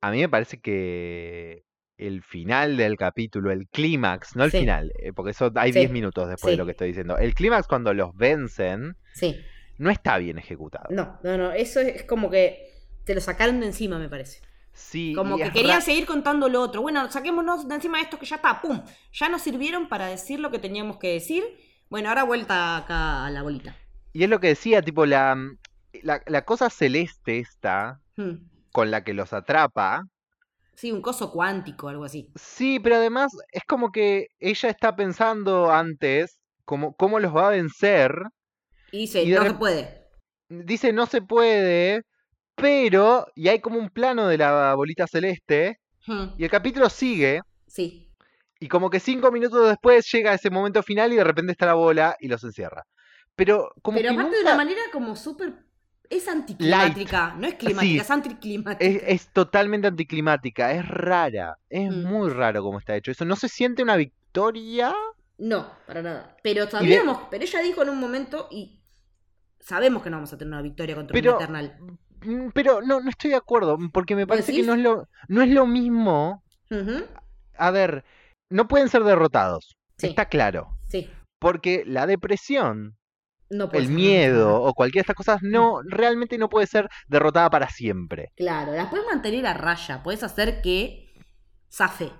[0.07, 1.65] a mí me parece que
[1.97, 4.59] el final del capítulo, el clímax, no el Sí.
[4.61, 7.17] final, eh, porque eso hay Sí, 10 minutos después de lo que estoy diciendo.
[7.19, 9.37] El clímax cuando los vencen Sí.
[9.79, 10.87] no está bien ejecutado.
[10.91, 12.69] No, no, no, eso es como que
[13.05, 14.41] te lo sacaron de encima, me parece.
[14.73, 16.83] Sí, Como que querían seguir contando lo otro.
[16.83, 18.83] Bueno, saquémonos de encima de esto que ya está, ¡pum!
[19.13, 21.45] Ya nos sirvieron para decir lo que teníamos que decir.
[21.91, 23.77] Bueno, ahora vuelta acá a la bolita.
[24.13, 25.59] Y es lo que decía, tipo, la, mm,
[26.03, 28.49] la, la cosa celeste esta, Hmm.
[28.75, 30.03] Con la que los atrapa,
[30.75, 32.29] Sí, un coso cuántico, algo así.
[32.35, 37.51] Sí, pero además es como que ella está pensando antes cómo, cómo los va a
[37.51, 38.13] vencer.
[38.91, 40.09] Y dice, Y no se puede.
[40.49, 42.03] Dice no se puede,
[42.57, 43.27] pero...
[43.37, 45.79] Y hay como un plano de la bolita celeste.
[46.07, 46.31] Hmm.
[46.37, 47.41] Y el capítulo sigue.
[47.69, 48.11] Sí.
[48.59, 51.75] Y como que cinco minutos después llega ese momento final y de repente está la
[51.75, 52.83] bola y los encierra.
[53.37, 55.55] Pero como Pero que aparte de una manera como súper...
[56.11, 57.99] Es anticlimática, no es climática, Sí.
[57.99, 58.85] es anticlimática.
[58.85, 61.59] es, es totalmente anticlimática, es rara.
[61.71, 62.05] Es Mm.
[62.05, 63.11] muy raro como está hecho.
[63.11, 64.95] Eso no se siente una victoria.
[65.39, 66.37] No, para nada.
[66.43, 68.81] Pero sabíamos, pero ella dijo en un momento y
[69.61, 71.77] sabemos que no vamos a tener una victoria contra Pero- un Eternal.
[72.25, 75.43] Mm, Pero no, no estoy de acuerdo, porque me parece que no es lo, no
[75.43, 76.43] es lo mismo
[77.57, 78.05] A ver,
[78.51, 79.77] no pueden ser derrotados.
[79.99, 80.09] Sí.
[80.09, 80.79] Está claro.
[80.89, 81.09] Sí.
[81.39, 82.97] Porque la depresión,
[83.51, 87.69] No el miedo o cualquiera de estas cosas no realmente no puede ser derrotada para
[87.69, 88.33] siempre.
[88.37, 91.13] Claro, las puedes mantener a raya, puedes hacer que
[91.71, 92.11] zafe.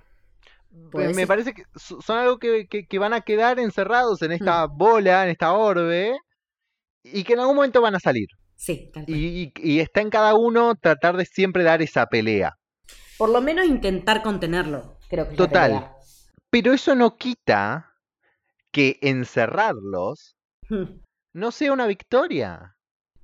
[0.71, 4.21] Me- Podés- Me parece que so- son algo que, que- que van a quedar encerrados
[4.21, 4.33] en Mm.
[4.33, 6.17] esta bola, en esta orbe,
[7.03, 8.27] y que en algún momento van a salir.
[8.55, 9.17] Sí, tal cual.
[9.17, 12.53] Y, y- y está en cada uno tratar de siempre dar esa pelea.
[13.17, 15.91] Por lo menos intentar contenerlo, creo que es la Total.
[16.49, 17.91] Pero eso no quita
[18.71, 20.35] que encerrarlos
[20.69, 20.99] Hmm.
[21.35, 22.77] No sea una victoria.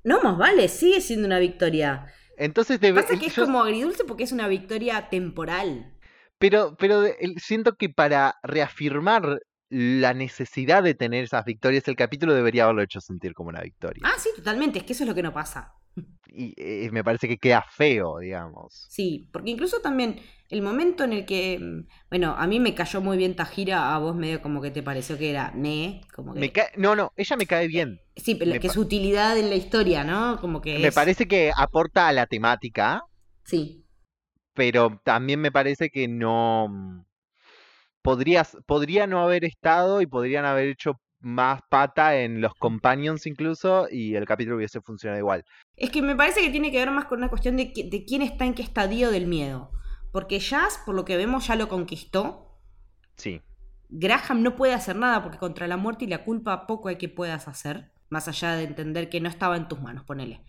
[0.04, 2.08] No, más vale, sigue siendo una victoria.
[2.38, 5.98] Entonces debe, Pasa que es yo- como agridulce porque es una victoria temporal.
[6.38, 7.04] Pero, pero
[7.38, 13.00] siento que para reafirmar la necesidad de tener esas victorias, el capítulo debería haberlo hecho
[13.00, 14.04] sentir como una victoria.
[14.06, 15.74] Ah, sí, totalmente, es que eso es lo que no pasa.
[16.34, 18.86] Y eh, me parece que queda feo, digamos.
[18.90, 23.02] Sí, porque incluso también el momento en el que, mm, bueno, a mí me cayó
[23.02, 26.40] muy bien Tajira, a vos medio como que te pareció que era me, como que...
[26.40, 28.00] Me cae- No, no, ella me cae bien.
[28.16, 30.40] Sí, pero me que pa- su utilidad en la historia, ¿no?
[30.40, 33.04] Como que Me es- parece que aporta a la temática,
[33.44, 33.86] Sí,
[34.54, 36.68] pero también me parece que no...
[36.70, 37.02] mm,
[38.02, 43.88] Podrías, podría no haber estado y podrían haber hecho más pata en los companions incluso
[43.90, 45.46] y el capítulo hubiese funcionado igual.
[45.78, 48.22] Es que me parece que tiene que ver más con una cuestión de, de quién
[48.22, 49.72] está en qué estadio del miedo.
[50.12, 52.60] Porque Jazz, por lo que vemos, ya lo conquistó.
[53.16, 53.42] Sí.
[53.90, 57.10] Graham no puede hacer nada porque contra la muerte y la culpa poco hay que
[57.10, 57.92] puedas hacer.
[58.10, 60.44] Más allá de entender que no estaba en tus manos, ponele.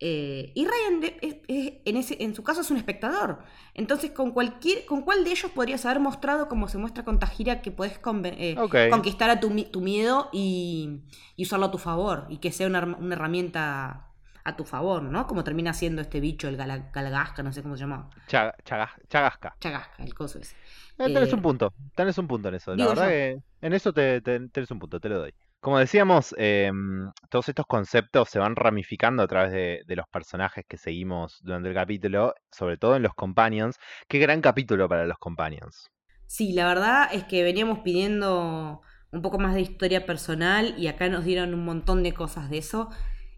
[0.00, 3.38] Eh, y Ryan, de- es- es- en, ese, en su caso, es un espectador.
[3.74, 7.62] Entonces, ¿con, cualquier, ¿con cuál de ellos podrías haber mostrado, como se muestra con Tajira,
[7.62, 8.56] que puedes eh,
[8.90, 11.00] conquistar a tu, tu miedo y,
[11.36, 12.26] y usarlo a tu favor?
[12.28, 12.80] Y que sea una,
[13.12, 14.10] herramienta
[14.46, 15.26] a tu favor, ¿no?
[15.26, 18.10] Como termina siendo este bicho, el gala- Galagasca, no sé cómo se llama.
[18.28, 19.56] Chaga- chaga- chagasca.
[19.58, 20.54] Chagasca, el coso ese.
[20.98, 22.74] Eh, tenés Eh, un punto, tenés un punto en eso.
[22.76, 23.08] La verdad yo.
[23.10, 25.34] que en eso te, te- tenés un punto, te lo doy.
[25.64, 30.64] Como decíamos, em, todos estos conceptos se van ramificando a través de, de los personajes
[30.68, 33.76] que seguimos durante el capítulo, sobre todo en los companions.
[34.08, 35.90] Qué gran capítulo para los companions.
[36.26, 38.80] Sí, la verdad es que veníamos pidiendo
[39.12, 42.58] un poco más de historia personal y acá nos dieron un montón de cosas de
[42.58, 42.90] eso.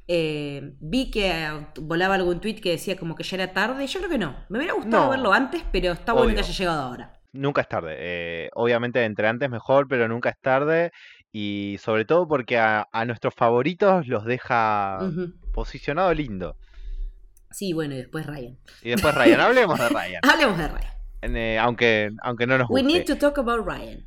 [0.09, 3.87] Eh, vi que eh, volaba algún tweet que decía como que ya era tarde.
[3.87, 4.37] Yo creo que no.
[4.49, 5.11] Me hubiera gustado No.
[5.11, 7.21] verlo antes, pero está bueno que haya llegado ahora.
[7.33, 7.95] Nunca es tarde.
[7.99, 10.91] eh, obviamente entre antes mejor, pero nunca es tarde.
[11.39, 14.99] Y sobre todo porque a, a nuestros favoritos los deja
[15.53, 16.57] posicionado lindo.
[17.51, 18.57] Sí, bueno, y después Ryan.
[18.83, 20.21] Y después Ryan, hablemos de Ryan.
[20.33, 21.37] Hablemos de Ryan.
[21.37, 22.99] eh, aunque, aunque no nos We guste.
[22.99, 24.07] need to talk about Ryan.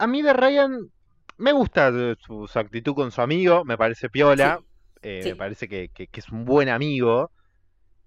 [0.00, 0.88] A mí de Ryan
[1.36, 4.58] me gusta eh, su, su actitud con su amigo, me parece piola,
[5.00, 5.28] eh, sí.
[5.30, 7.30] me parece que, que- que es un buen amigo,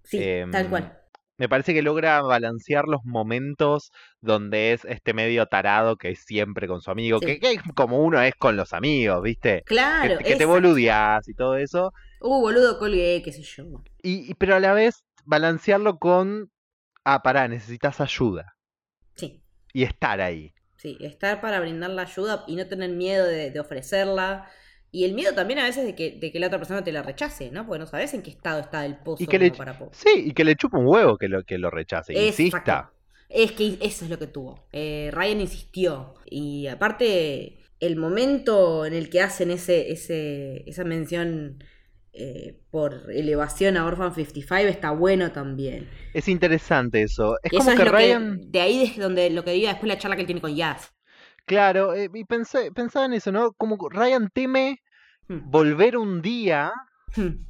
[0.03, 0.96] Sí, Em, tal cual.
[1.38, 6.67] Me parece que logra balancear los momentos donde es este medio tarado que es siempre
[6.67, 7.26] con su amigo, Sí.
[7.26, 9.65] que, que es como uno es con los amigos, ¿viste?
[10.00, 10.47] Que, Claro, que te exacto.
[10.47, 13.63] boludeás y todo eso, Uh, boludo, colgué, qué sé yo.
[14.02, 16.52] y, y- pero a la vez balancearlo con,
[17.06, 18.56] ah, pará, necesitas ayuda,
[19.15, 20.54] Sí, y estar ahí.
[20.78, 24.50] sí, estar para brindar la ayuda y no tener miedo de, de ofrecerla.
[24.91, 27.04] Y el miedo también a veces de que, de que la otra persona te la
[27.04, 27.65] rechace, ¿no?
[27.65, 30.10] Porque no sabes en qué estado está el pozo Y que le, para po- sí,
[30.28, 32.91] y que le chupa un huevo que lo, que lo rechace, insista.
[33.30, 34.67] Es que eso es lo que tuvo.
[34.71, 36.15] Eh, Ryan insistió.
[36.26, 41.63] Y aparte, el momento en el que hacen ese, ese, esa mención
[42.13, 45.89] eh, por elevación a Orphan 55 está bueno también.
[46.13, 47.38] Es interesante eso.
[47.43, 48.47] Es eso como es que lo Ryan, que.
[48.50, 50.93] De ahí es donde lo que diga después la charla que él tiene con Jazz.
[51.47, 53.53] Claro, eh, y pensé, pensaba en eso, ¿no?
[53.53, 54.79] Como Ryan teme
[55.29, 55.49] Hmm.
[55.49, 56.71] volver un día
[57.15, 57.43] Hmm.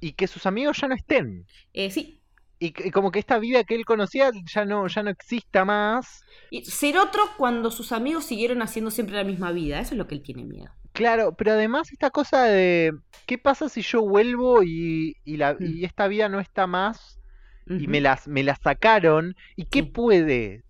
[0.00, 1.44] y que sus amigos ya no estén.
[1.72, 2.22] Eh, sí.
[2.60, 5.64] Y, que- y como que esta vida que él conocía ya no, ya no exista
[5.64, 6.22] más.
[6.50, 9.78] Y ser otro cuando sus amigos siguieron haciendo siempre la misma vida.
[9.80, 10.70] Eso es lo que él tiene miedo.
[10.92, 12.92] Claro, pero además esta cosa de
[13.26, 15.64] ¿qué pasa si yo vuelvo y, y la, Hmm.
[15.64, 17.18] y esta vida no está más
[17.66, 19.34] y me las me la sacaron?
[19.56, 20.62] ¿Y qué puede?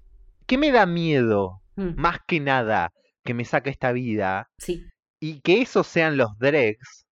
[0.47, 1.58] ¿Qué me da miedo?
[1.79, 1.95] Hmm.
[1.97, 2.91] Más que nada
[3.25, 4.85] que me saque esta vida Sí.
[5.21, 7.07] y que esos sean los dregs.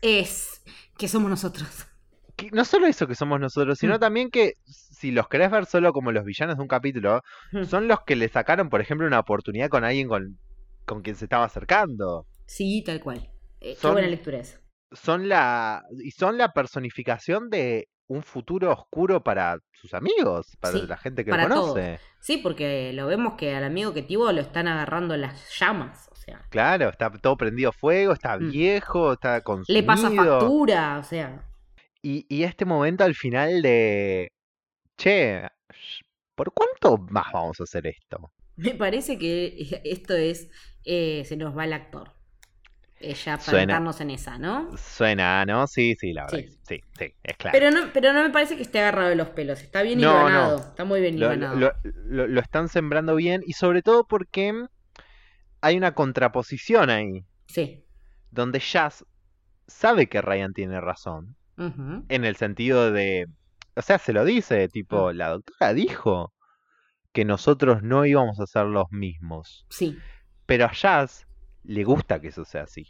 [0.00, 0.62] Es
[0.96, 1.86] que somos nosotros.
[2.34, 4.00] que no solo eso que somos nosotros, sino Mm.
[4.00, 7.20] también que si los querés ver solo como los villanos de un capítulo,
[7.52, 7.64] Hmm.
[7.64, 10.38] son los que le sacaron, por ejemplo, una oportunidad con alguien con,
[10.86, 12.26] con quien se estaba acercando.
[12.46, 13.30] Sí, tal cual.
[13.60, 14.60] Eh, Qué Son- buena lectura esa.
[14.92, 20.86] Son la y son la personificación de un futuro oscuro para sus amigos, para Sí,
[20.86, 21.98] la gente que para lo conoce.
[22.20, 26.08] Sí, porque lo vemos que al amigo que Tivo lo están agarrando las llamas.
[26.12, 28.50] O sea, Claro, está todo prendido fuego, está Mm.
[28.50, 29.80] viejo, está consumido.
[29.80, 30.98] le pasa factura.
[30.98, 31.48] O sea,
[32.02, 34.32] Y, y este momento al final de,
[34.98, 35.42] che,
[36.34, 38.30] ¿por cuánto más vamos a hacer esto?
[38.56, 40.50] me parece que esto es.
[40.84, 42.12] eh, se nos va el actor.
[43.02, 43.66] Ella para Suena.
[43.74, 44.76] meternos en esa, ¿no?
[44.76, 45.66] Suena, ¿no?
[45.66, 46.38] Sí, sí, la verdad.
[46.38, 46.58] Sí.
[46.66, 47.58] Sí, sí, es claro.
[47.58, 49.60] Pero no, pero no me parece que esté agarrado de los pelos.
[49.60, 50.56] Está bien No.
[50.56, 54.54] Está muy bien lo, lo- lo- lo están sembrando bien y sobre todo porque
[55.60, 57.84] hay una contraposición ahí, Sí.
[58.30, 59.04] donde Jazz
[59.66, 63.26] sabe que Ryan tiene razón, en el sentido de,
[63.76, 65.16] o sea, se lo dice, tipo, Mm.
[65.16, 66.32] la doctora dijo
[67.12, 69.98] que nosotros no íbamos a ser los mismos, Sí.
[70.46, 71.26] pero a Jazz
[71.64, 72.86] le gusta que eso sea así.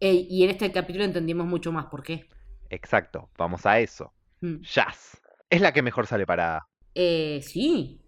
[0.00, 2.28] Ey, y en este capítulo entendimos mucho más por qué.
[2.70, 4.12] Exacto, vamos a eso.
[4.42, 4.62] Mm.
[4.62, 6.68] Jazz es la que mejor sale parada.
[6.94, 8.00] Eh, sí.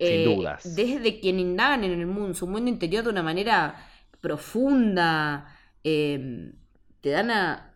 [0.00, 0.70] Sin Eh, dudas.
[0.76, 3.86] Desde quien indagan en el mundo, su mundo interior de una manera
[4.20, 6.52] profunda, eh,
[7.00, 7.74] te dan a,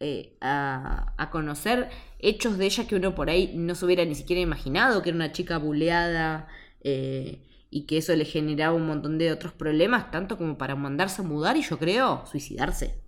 [0.00, 4.14] eh, a, a conocer hechos de ella que uno por ahí no se hubiera ni
[4.14, 6.48] siquiera imaginado, que era una chica buleada
[6.82, 11.22] eh, y que eso le generaba un montón de otros problemas, tanto como para mandarse
[11.22, 13.02] a mudar y yo creo suicidarse.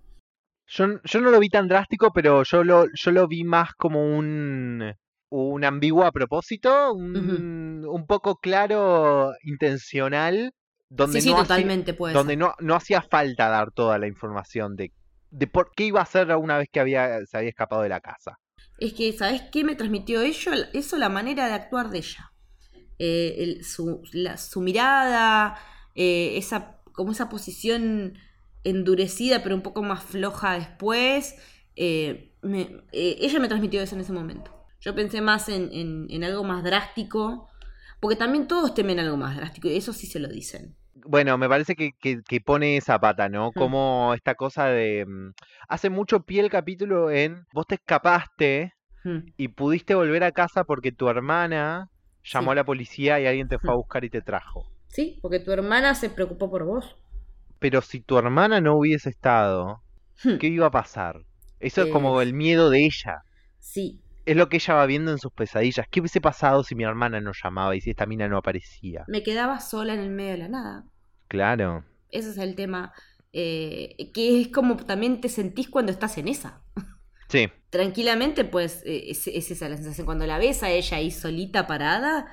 [0.67, 4.17] Yo, yo no lo vi tan drástico, pero yo lo, yo lo vi más como
[4.17, 4.93] un,
[5.29, 10.53] un ambiguo a propósito, un, un poco claro, intencional,
[10.89, 12.39] donde, sí, sí, no, hacía, totalmente puede donde ser.
[12.39, 14.91] no, no hacía falta dar toda la información de,
[15.31, 18.01] de por qué iba a hacer una vez que había, se había escapado de la
[18.01, 18.37] casa.
[18.79, 20.51] Es que, ¿sabes qué me transmitió ello?
[20.73, 22.31] Eso, la manera de actuar de ella.
[22.99, 25.57] Eh, el- su, la- su mirada,
[25.95, 28.15] eh, esa, como esa posición
[28.63, 31.35] endurecida pero un poco más floja después.
[31.81, 34.51] eh, me- ella me transmitió eso en ese momento.
[34.81, 37.47] Yo pensé más en, en- en algo más drástico,
[38.01, 40.75] porque también todos temen algo más drástico, y eso sí se lo dicen.
[40.93, 43.51] Bueno, me parece que, que, que pone esa pata, ¿no?
[43.53, 45.05] Como esta cosa de...
[45.05, 45.31] mm,
[45.69, 47.45] Hace mucho pie el capítulo en...
[47.53, 49.31] Vos te escapaste Hmm.
[49.37, 51.89] y pudiste volver a casa porque tu hermana
[52.23, 52.51] llamó Sí.
[52.51, 54.65] a la policía y alguien te fue a buscar y te trajo.
[54.87, 56.95] Sí, porque tu hermana se preocupó por vos.
[57.59, 59.81] Pero si tu hermana no hubiese estado,
[60.23, 60.37] Hmm.
[60.37, 61.21] ¿qué iba a pasar?
[61.59, 63.23] Eso es como el miedo de ella.
[63.59, 65.87] Sí, Es lo que ella va viendo en sus pesadillas.
[65.89, 69.03] ¿Qué hubiese pasado si mi hermana no llamaba y si esta mina no aparecía?
[69.07, 70.83] me quedaba sola en el medio de la nada.
[71.27, 71.83] Claro.
[72.11, 72.93] Ese es el tema.
[73.33, 76.61] eh, que es como también te sentís cuando estás en esa.
[77.29, 77.47] Sí.
[77.69, 80.05] Tranquilamente, pues eh, es, es esa la sensación.
[80.05, 82.25] Cuando la ves a ella ahí solita parada,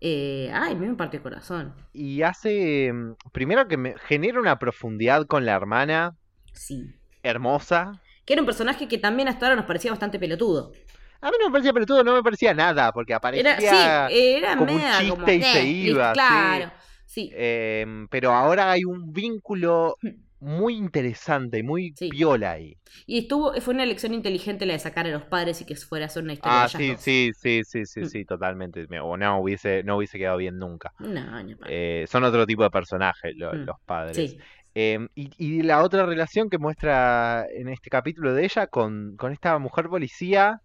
[0.00, 1.74] eh, ay, me partió el corazón.
[1.92, 2.92] Y hace...
[2.92, 6.14] mm, Primero que me genera una profundidad con la hermana
[6.52, 6.94] Sí.
[7.22, 8.00] hermosa.
[8.26, 10.72] Que era un personaje que también hasta ahora nos parecía bastante pelotudo.
[11.20, 13.56] A mí no me parecía pelotudo, no me parecía nada, porque aparecía...
[13.56, 16.12] Era, sí, era como un chiste como, y se eh, iba.
[16.12, 16.70] Claro,
[17.06, 17.30] sí.
[17.34, 19.96] Em, pero ahora hay un vínculo
[20.44, 22.08] muy interesante y muy Sí.
[22.10, 22.76] piola ahí.
[23.06, 26.06] Y estuvo, fue una elección inteligente la de sacar a los padres y que fuera
[26.06, 27.00] a ser una historia Ah, de sí, dos.
[27.00, 28.06] sí, sí, sí, sí, Mm.
[28.06, 28.86] sí, totalmente.
[28.88, 30.92] Me- O no hubiese, no hubiese quedado bien nunca.
[30.98, 31.56] No, para.
[31.68, 33.64] Eh, son otro tipo de personajes lo- Mm.
[33.64, 34.16] los padres.
[34.16, 34.38] Sí.
[34.76, 39.32] Em, y, y la otra relación que muestra en este capítulo de ella con, con
[39.32, 40.60] esta mujer policía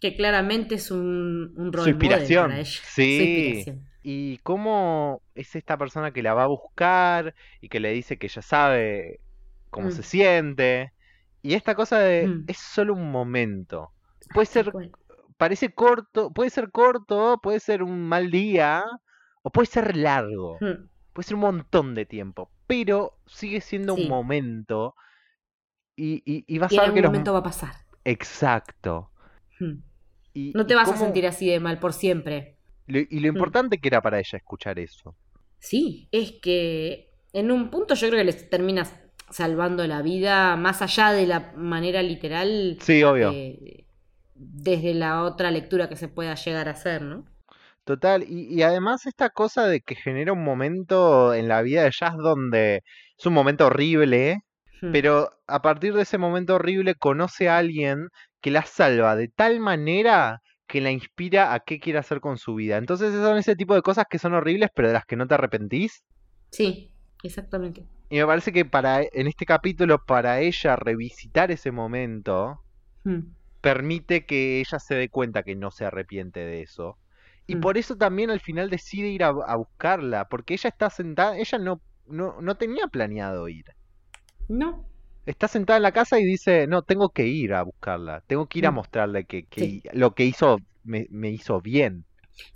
[0.00, 2.64] Que claramente es un, un rol Su inspiración, para ella.
[2.70, 3.18] Su sí.
[3.20, 3.89] inspiración.
[4.02, 8.28] Y cómo es esta persona que la va a buscar y que le dice que
[8.28, 9.20] ya sabe
[9.70, 9.92] cómo Mm.
[9.92, 10.92] se siente.
[11.42, 12.44] Y esta cosa de Mm.
[12.48, 13.92] es solo un momento.
[14.34, 14.72] Puede ser,
[15.36, 18.84] parece corto, puede ser corto, puede ser un mal día,
[19.42, 20.88] o puede ser largo, Mm.
[21.12, 24.02] puede ser un montón de tiempo, pero sigue siendo Sí.
[24.04, 24.94] un momento.
[25.96, 27.10] Y, y, y vas Y a ver algún que los...
[27.10, 27.74] momento va a pasar.
[28.04, 29.10] Exacto.
[30.32, 32.56] Y, No te vas a sentir así de mal por siempre.
[32.98, 35.16] Y lo importante que era para ella escuchar eso.
[35.58, 38.94] Sí, es que en un punto yo creo que les terminas
[39.30, 42.78] salvando la vida más allá de la manera literal.
[42.80, 43.30] Sí, obvio.
[43.32, 43.84] eh,
[44.34, 47.24] desde la otra lectura que se pueda llegar a hacer, ¿no?
[47.84, 51.90] Total, y, y además esta cosa de que genera un momento en la vida de
[51.90, 52.82] Jazz donde
[53.18, 54.40] es un momento horrible,
[54.82, 54.92] Mm.
[54.92, 58.08] pero a partir de ese momento horrible conoce a alguien
[58.40, 62.54] que la salva de tal manera que la inspira a qué quiere hacer con su
[62.54, 62.78] vida.
[62.78, 65.34] Entonces son ese tipo de cosas que son horribles, pero de las que no te
[65.34, 66.04] arrepentís.
[66.50, 66.92] Sí,
[67.24, 67.84] exactamente.
[68.08, 72.60] Y me parece que para en este capítulo, para ella revisitar ese momento,
[73.04, 73.20] Mm.
[73.60, 76.98] permite que ella se dé cuenta que no se arrepiente de eso.
[77.46, 77.60] Y Mm.
[77.60, 81.58] por eso también al final decide ir a, a buscarla, porque ella está sentada, ella
[81.58, 83.64] no, no, no tenía planeado ir.
[84.48, 84.89] No,
[85.26, 88.58] Está sentada en la casa y dice, no, tengo que ir a buscarla, tengo que
[88.60, 88.74] ir a Mm.
[88.74, 89.82] mostrarle que, que Sí.
[89.92, 92.04] lo que hizo me, me hizo bien.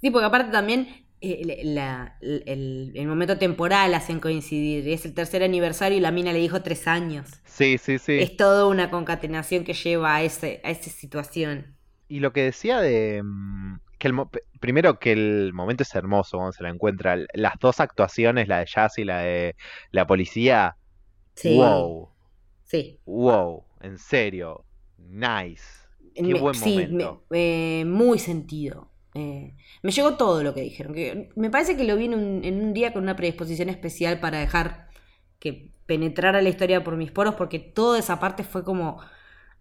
[0.00, 4.88] Sí, porque aparte también eh, la- el, el momento temporal hacen coincidir.
[4.88, 7.28] Es el tercer aniversario y la mina le dijo tres años.
[7.44, 8.28] Sí, sí, sí.
[8.28, 11.76] Es toda una concatenación que lleva a, ese, a esa situación.
[12.08, 14.14] Y lo que decía de mm, que el
[14.60, 17.16] primero que el momento es hermoso cuando se la encuentra.
[17.34, 19.56] Las dos actuaciones, la de Jazz y la de
[19.90, 20.76] la policía,
[21.36, 21.48] Sí.
[21.48, 22.13] wow,
[22.78, 22.98] Sí.
[23.06, 24.64] wow, en serio,
[24.98, 25.62] nice.
[26.14, 27.24] Qué Me- buen sí, momento.
[27.30, 28.90] me- eh, muy sentido.
[29.14, 30.92] Eh, me llegó todo lo que dijeron.
[30.94, 34.18] Que me parece que lo vi en un, en un día con una predisposición especial
[34.20, 34.88] para dejar
[35.38, 39.00] que penetrara la historia por mis poros, porque toda esa parte fue como.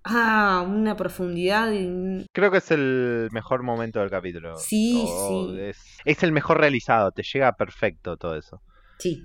[0.06, 1.72] Ah, una profundidad.
[1.72, 4.58] y Creo que es el mejor momento del capítulo.
[4.58, 5.60] Sí, Oh, sí.
[5.62, 8.62] Es, es el mejor realizado, te llega perfecto todo eso.
[9.00, 9.24] Sí.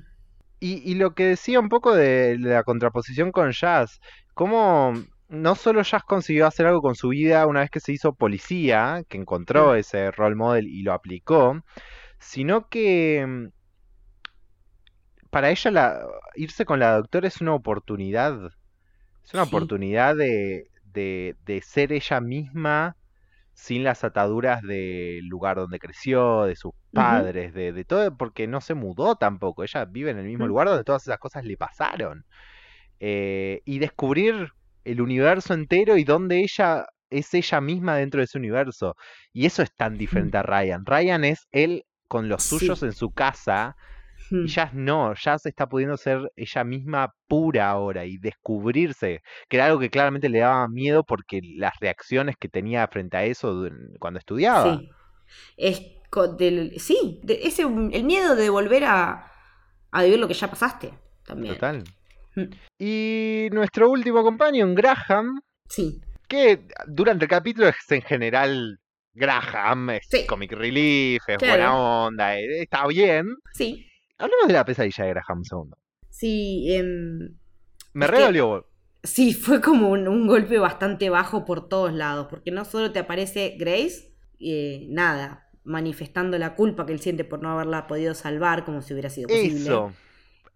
[0.61, 4.01] Y, y lo que decía un poco de la contraposición con Jazz,
[4.35, 4.93] cómo
[5.29, 9.03] no solo Jazz consiguió hacer algo con su vida una vez que se hizo policía,
[9.09, 9.77] que encontró Mm.
[9.77, 11.61] ese role model y lo aplicó,
[12.21, 13.49] sino que mm,
[15.31, 18.35] para ella la, irse con la doctora es una oportunidad.
[19.25, 19.45] Es una Sí.
[19.45, 22.98] oportunidad de, de, de ser ella misma
[23.59, 28.61] sin las ataduras del lugar donde creció, de sus padres, de, de todo, porque no
[28.61, 29.65] se mudó tampoco.
[29.65, 30.49] Ella vive en el mismo Ujú.
[30.49, 32.25] lugar donde todas esas cosas le pasaron.
[33.01, 34.49] Eh, y descubrir
[34.85, 38.95] el universo entero y dónde ella es ella misma dentro de ese universo.
[39.33, 40.85] Y eso es tan diferente a Ryan.
[40.87, 42.69] Ryan es él con los Sí.
[42.69, 43.75] suyos en su casa
[44.31, 44.45] Hmm.
[44.45, 49.67] y Jazz no, Jazz está pudiendo ser ella misma pura ahora y descubrirse, que era
[49.67, 53.67] algo que claramente le daba miedo porque las reacciones que tenía frente a eso
[53.99, 54.79] cuando estudiaba.
[54.79, 54.89] Sí.
[55.57, 55.83] Es
[56.39, 59.31] del, sí, de ese, el miedo de volver a,
[59.91, 60.93] a vivir lo que ya pasaste
[61.25, 61.55] también.
[61.55, 61.85] Total.
[62.35, 62.45] Mm.
[62.79, 68.79] Y nuestro último compañero, Graham, Sí, que durante el capítulo es en general
[69.13, 70.27] Graham, es Sí.
[70.27, 71.53] comic relief, es Claro.
[71.53, 71.77] buena
[72.07, 73.27] onda, eh, está bien.
[73.53, 73.87] sí,
[74.19, 75.79] Hablemos de la pesadilla de Graham un segundo.
[76.11, 76.67] sí.
[76.75, 77.37] em,
[77.93, 78.67] Me redolió.
[79.05, 82.99] Sí, fue como un, un golpe bastante bajo por todos lados, porque no solo te
[82.99, 88.65] aparece Grace, eh, nada, manifestando la culpa que él siente por no haberla podido salvar
[88.65, 89.61] como si hubiera sido posible.
[89.61, 89.93] Eso.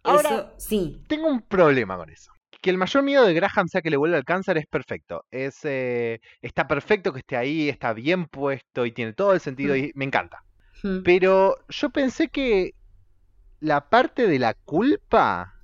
[0.03, 1.03] Ahora, Eso, sí.
[1.07, 2.33] tengo un problema con eso.
[2.61, 5.25] Que el mayor miedo de Graham sea que le vuelva el cáncer es perfecto.
[5.31, 9.75] Es, eh, está perfecto que esté ahí, está bien puesto y tiene todo el sentido
[9.75, 9.79] Mm.
[9.79, 10.45] y me encanta.
[10.83, 12.75] Mm, Pero yo pensé que
[13.63, 15.55] la parte de la culpa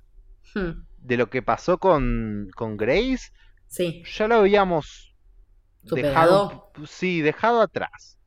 [0.55, 3.31] mm, de lo que pasó con, con Grace
[3.67, 4.13] Sí.
[4.17, 5.15] ya lo habíamos
[5.83, 6.39] Superado.
[6.41, 8.19] dejado, sí, dejado atrás.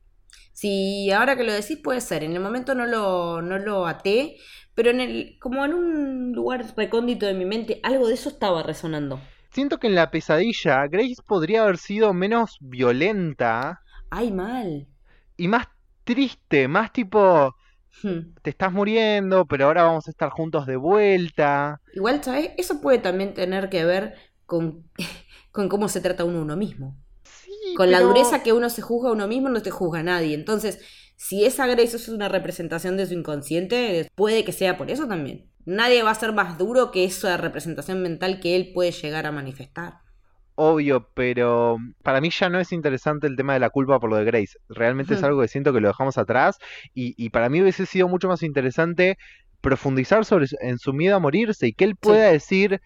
[0.53, 2.23] Sí, ahora que lo decís puede ser.
[2.23, 4.37] En el momento no lo, no lo até,
[4.75, 8.63] pero en el, como en un lugar recóndito de mi mente, algo de eso estaba
[8.63, 9.19] resonando.
[9.51, 14.87] Siento que en la pesadilla Grace podría haber sido menos violenta Ay, mal.
[15.37, 15.67] y más
[16.03, 17.55] triste, más tipo,
[18.01, 18.33] Hmm.
[18.41, 21.79] te estás muriendo, pero ahora vamos a estar juntos de vuelta.
[21.93, 22.51] Igual, ¿sabes?
[22.57, 24.15] Eso puede también tener que ver
[24.45, 24.89] con,
[25.51, 26.97] con cómo se trata uno uno mismo.
[27.23, 30.03] Sí, Con la dureza que uno se juzga a uno mismo, no te juzga a
[30.03, 30.33] nadie.
[30.33, 30.79] Entonces,
[31.15, 35.49] si esa Grace es una representación de su inconsciente, puede que sea por eso también.
[35.65, 39.31] Nadie va a ser más duro que esa representación mental que él puede llegar a
[39.31, 40.02] manifestar.
[40.55, 44.17] Obvio, pero para mí ya no es interesante el tema de la culpa por lo
[44.17, 44.57] de Grace.
[44.69, 46.57] Realmente es algo que siento que lo dejamos atrás
[46.93, 49.17] y, y para mí hubiese sido mucho más interesante
[49.61, 52.81] profundizar sobre en su miedo a morirse y que él pueda decir,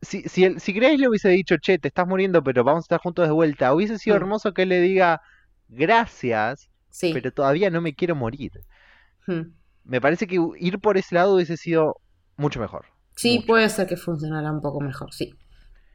[0.00, 2.86] si, si, él- si Grace le hubiese dicho, che, te estás muriendo, pero vamos a
[2.86, 4.20] estar juntos de vuelta, hubiese sido Mm.
[4.22, 5.20] hermoso que él le diga,
[5.68, 7.10] gracias, Sí.
[7.12, 8.50] pero todavía no me quiero morir.
[9.26, 9.52] Hmm.
[9.84, 11.96] Me parece que ir por ese lado hubiese sido
[12.36, 12.86] mucho mejor.
[13.16, 13.46] Sí, Mucho.
[13.46, 15.34] puede ser que funcionara un poco mejor, sí.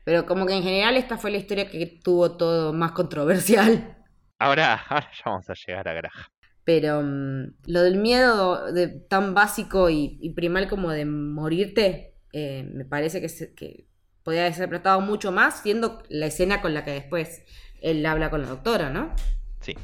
[0.06, 3.97] Pero como que en general esta fue la historia que tuvo todo más controversial.
[4.39, 6.26] Ahora, ahora ya vamos a llegar a Graham.
[6.64, 12.64] Pero mm, lo del miedo de, tan básico y, y primal como de morirte, eh,
[12.74, 13.88] me parece que, se- que
[14.24, 17.43] podría haberse prestado mucho más, siendo la escena con la que después
[17.82, 19.14] él habla con la doctora, ¿no?
[19.62, 19.76] Sí.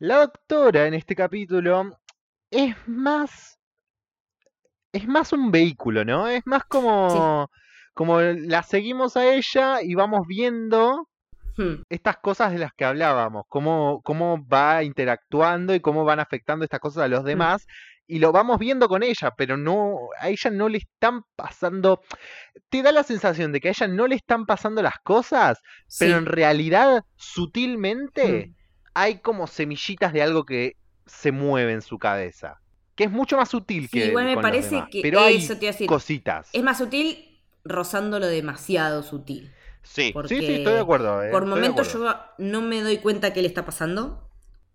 [0.00, 1.98] La doctora en este capítulo
[2.50, 3.58] es más.
[4.92, 6.26] Es más un vehículo, ¿no?
[6.28, 7.50] Es más como.
[7.98, 11.08] Como la seguimos a ella y vamos viendo
[11.56, 13.42] Hmm, estas cosas de las que hablábamos.
[13.48, 17.66] Cómo, cómo va interactuando y cómo van afectando estas cosas a los demás.
[18.06, 19.96] Y lo vamos viendo con ella, pero no.
[20.20, 22.00] A ella no le están pasando.
[22.70, 25.58] Te da la sensación de que a ella no le están pasando las cosas,
[25.98, 28.54] pero en realidad, sutilmente Hmm.
[28.94, 30.74] hay como semillitas de algo que
[31.06, 32.60] se mueve en su cabeza.
[32.94, 35.20] Que es mucho más sutil Sí, que igual me con los parece demás, que Pero
[35.20, 35.86] hay eso decir.
[35.88, 36.50] cositas.
[36.52, 37.27] Es más sutil
[37.68, 39.52] rozándolo demasiado sutil.
[39.82, 41.22] Sí, sí, sí, estoy de acuerdo.
[41.22, 44.30] eh, Por momentos yo no me doy cuenta qué le está pasando.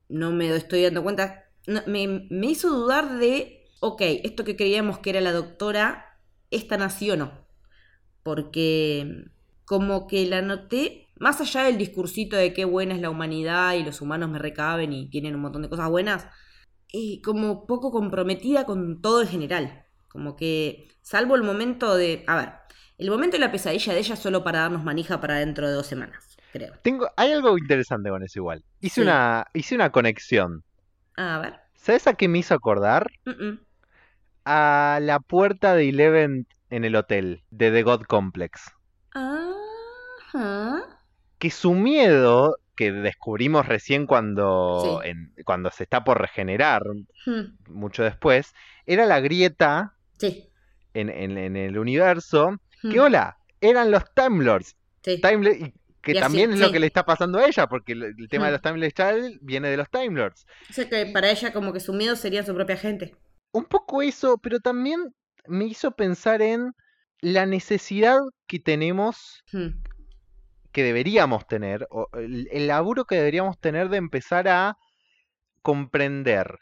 [0.09, 1.45] No me estoy dando cuenta.
[1.67, 6.19] No, me, me hizo dudar de, ok, esto que creíamos que era la doctora,
[6.51, 7.47] ¿es tan así o no?
[8.23, 9.25] Porque
[9.65, 13.83] como que la noté, más allá del discursito de qué buena es la humanidad y
[13.83, 16.27] los humanos me recaben y tienen un montón de cosas buenas,
[16.93, 19.85] eh, como poco comprometida con todo en general.
[20.09, 22.23] Como que, salvo el momento de...
[22.27, 22.49] A ver,
[22.97, 25.73] el momento de la pesadilla de ella es solo para darnos manija para dentro de
[25.73, 26.73] dos semanas, creo.
[26.83, 28.63] Tengo, hay algo interesante con eso igual.
[28.79, 29.01] Hice, Sí.
[29.01, 30.63] una, hice una conexión.
[31.17, 31.59] A ver.
[31.75, 33.11] ¿Sabes a qué me hizo acordar?
[34.45, 38.71] A la puerta de Eleven en el hotel de The God Complex.
[39.11, 40.81] Ajá.
[41.39, 45.09] Que su miedo, que descubrimos recién cuando, Sí.
[45.09, 46.83] en- cuando se está por regenerar,
[47.25, 47.55] Hmm.
[47.67, 48.53] mucho después,
[48.85, 50.49] era la grieta Sí.
[50.93, 52.57] en, en- en el universo.
[52.83, 53.03] Que Hmm.
[53.03, 54.75] hola, eran los Time Lords.
[55.03, 55.19] Sí.
[55.21, 57.67] Time Lo- y que Y así, también es lo que le está pasando a ella,
[57.67, 58.53] porque el, el tema de Hmm.
[58.55, 60.45] los Timeless Child viene de los Time Lords.
[60.69, 63.15] O sea que para ella como que su miedo sería su propia gente.
[63.53, 65.15] Un poco eso, pero también
[65.47, 66.73] me hizo pensar en
[67.21, 69.81] la necesidad que tenemos, Hmm.
[70.73, 74.75] que deberíamos tener, o el, el laburo que deberíamos tener de empezar a
[75.61, 76.57] comprender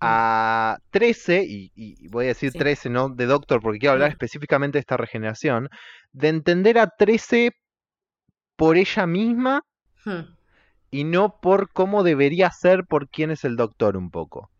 [0.00, 2.58] a 13, y, y voy a decir Sí.
[2.58, 5.68] 13, no de Doctor, porque quiero hablar específicamente de esta regeneración,
[6.12, 7.52] de entender a 13
[8.56, 9.62] por ella misma
[10.04, 10.36] Hmm.
[10.90, 14.50] y no por cómo debería ser por quién es el Doctor un poco.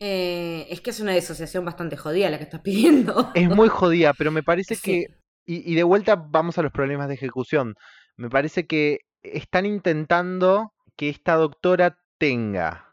[0.00, 3.30] Eh, es que es una disociación bastante jodida la que estás pidiendo.
[3.34, 4.82] Es muy jodida, pero me parece Sí.
[4.82, 5.06] que,
[5.46, 7.74] y, y de vuelta vamos a los problemas de ejecución,
[8.16, 12.89] me parece que están intentando que esta doctora tenga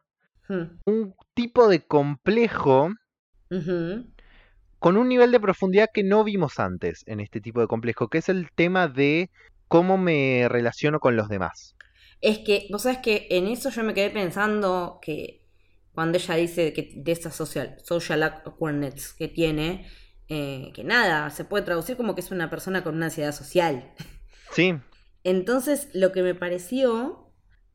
[0.50, 0.80] Hmm.
[0.86, 2.90] un tipo de complejo
[4.80, 8.20] con un nivel de profundidad que no vimos antes en este tipo de complejo, que
[8.20, 9.30] es el tema de
[9.68, 11.76] cómo me relaciono con los demás.
[12.22, 15.44] Es que, vos sabés que en eso yo me quedé pensando que
[15.94, 19.88] cuando ella dice que de esas social, social awkwardness que tiene,
[20.30, 23.94] eh, que nada, se puede traducir como que es una persona con una ansiedad social.
[24.52, 24.76] Sí,
[25.28, 27.27] Entonces, lo que me pareció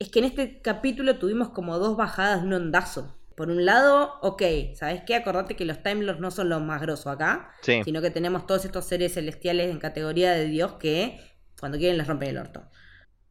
[0.03, 3.17] es que en este capítulo tuvimos como dos bajadas de un ondazo.
[3.37, 4.43] Por un lado, ok,
[4.75, 5.15] ¿sabes qué?
[5.15, 8.47] Acordate que los Time Lords no son los más grosos acá, sí, sino que tenemos
[8.47, 11.21] todos estos seres celestiales en categoría de Dios que
[11.59, 12.69] cuando quieren les rompen el orto.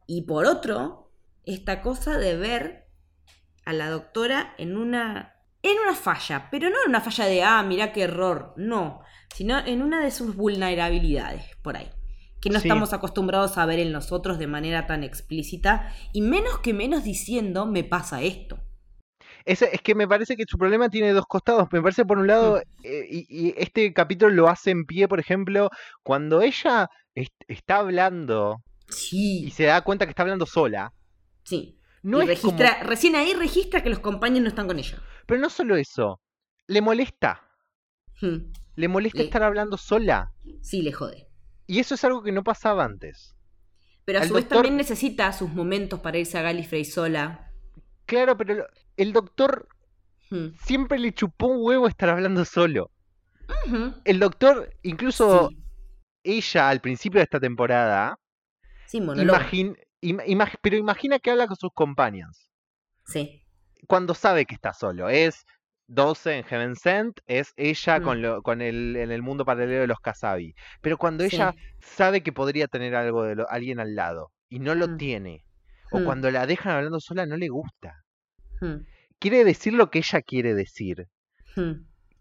[0.06, 1.12] Y por otro,
[1.44, 2.88] esta cosa de ver
[3.64, 7.62] a la doctora en una en una falla, pero no en una falla de ah,
[7.62, 9.02] mira qué error, no,
[9.34, 11.90] sino en una de sus vulnerabilidades por ahí,
[12.42, 12.68] que no Sí.
[12.68, 17.64] estamos acostumbrados a ver en nosotros de manera tan explícita y menos que menos diciendo
[17.64, 18.58] me pasa esto.
[19.44, 21.68] Es, es que me parece que su problema tiene dos costados.
[21.72, 25.18] Me parece, por un lado, eh, y, y este capítulo lo hace en pie, por
[25.18, 25.70] ejemplo,
[26.02, 30.92] cuando ella est- está hablando y Sí, se da cuenta que está hablando sola.
[31.44, 31.78] sí.
[32.04, 34.98] No y es como- registra, recién ahí registra que los compañeros no están con ella.
[35.24, 36.20] Pero no solo eso,
[36.66, 37.48] le molesta.
[38.20, 38.50] Hmm.
[38.74, 40.32] Le molesta Le- estar hablando sola.
[40.62, 41.28] Sí, le jode.
[41.66, 43.34] Y eso es algo que no pasaba antes.
[44.04, 47.50] Pero a Al su vez doctor- también necesita sus momentos para irse a Gallifrey sola.
[48.06, 49.68] Claro, pero el doctor
[50.30, 50.48] Hmm.
[50.64, 52.90] siempre le chupó un huevo estar hablando solo.
[54.04, 55.58] El doctor, incluso Sí,
[56.24, 58.18] ella al principio de esta temporada,
[58.86, 62.48] sí, imagin- ima- imag- pero imagina que habla con sus companions.
[63.06, 63.44] Sí.
[63.86, 65.08] Cuando sabe que está solo.
[65.08, 65.44] Es
[65.94, 68.02] 12 en Heaven Sent, es ella Mm.
[68.02, 70.54] con, lo, con el, en el mundo paralelo de los Kasabi.
[70.80, 71.36] Pero cuando Sí.
[71.36, 74.96] ella sabe que podría tener algo de lo- alguien al lado y no lo Mm.
[74.96, 75.44] tiene,
[75.90, 76.04] o Mm.
[76.04, 77.94] cuando la dejan hablando sola, no le gusta.
[79.18, 81.06] Quiere decir lo que ella quiere decir.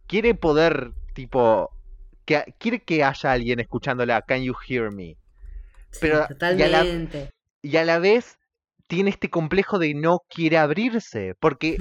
[0.08, 1.70] Quiere poder, tipo,
[2.26, 5.16] que, quiere que haya alguien escuchándola, can you hear me?
[5.92, 7.30] Sí, Pero- y a la- totalmente.
[7.62, 8.38] Y a la vez
[8.88, 11.78] tiene este complejo de no quiere abrirse, porque.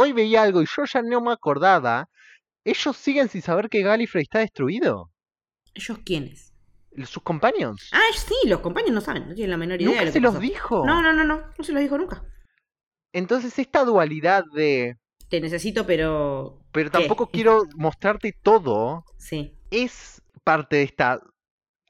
[0.00, 2.08] Hoy veía algo y yo ya no me acordaba,
[2.64, 5.10] ellos siguen sin saber que Gallifrey está destruido,
[5.74, 6.52] ¿Ellos quiénes?
[7.04, 7.90] sus companions.
[7.92, 9.88] Ah, sí, los compañeros no saben, no tienen la menor idea.
[9.90, 10.42] de Nunca lo se que los pasó.
[10.42, 10.86] dijo.
[10.86, 12.24] No, no, no, no, no se los dijo nunca.
[13.12, 14.96] Entonces esta dualidad de,
[15.28, 16.60] Te necesito, pero.
[16.72, 16.98] pero ¿Qué?
[16.98, 19.54] tampoco quiero mostrarte todo, Sí.
[19.70, 21.20] es parte de esta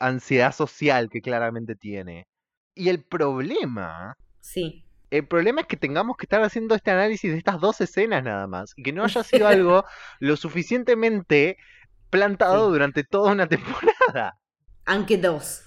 [0.00, 2.26] ansiedad social que claramente tiene.
[2.74, 4.84] Y el problema Sí.
[5.10, 8.46] El problema es que tengamos que estar haciendo este análisis de estas dos escenas nada
[8.46, 9.84] más y que no haya sido algo
[10.20, 11.56] lo suficientemente
[12.10, 12.72] plantado Sí.
[12.72, 14.34] durante toda una temporada.
[14.86, 15.62] Aunque dos.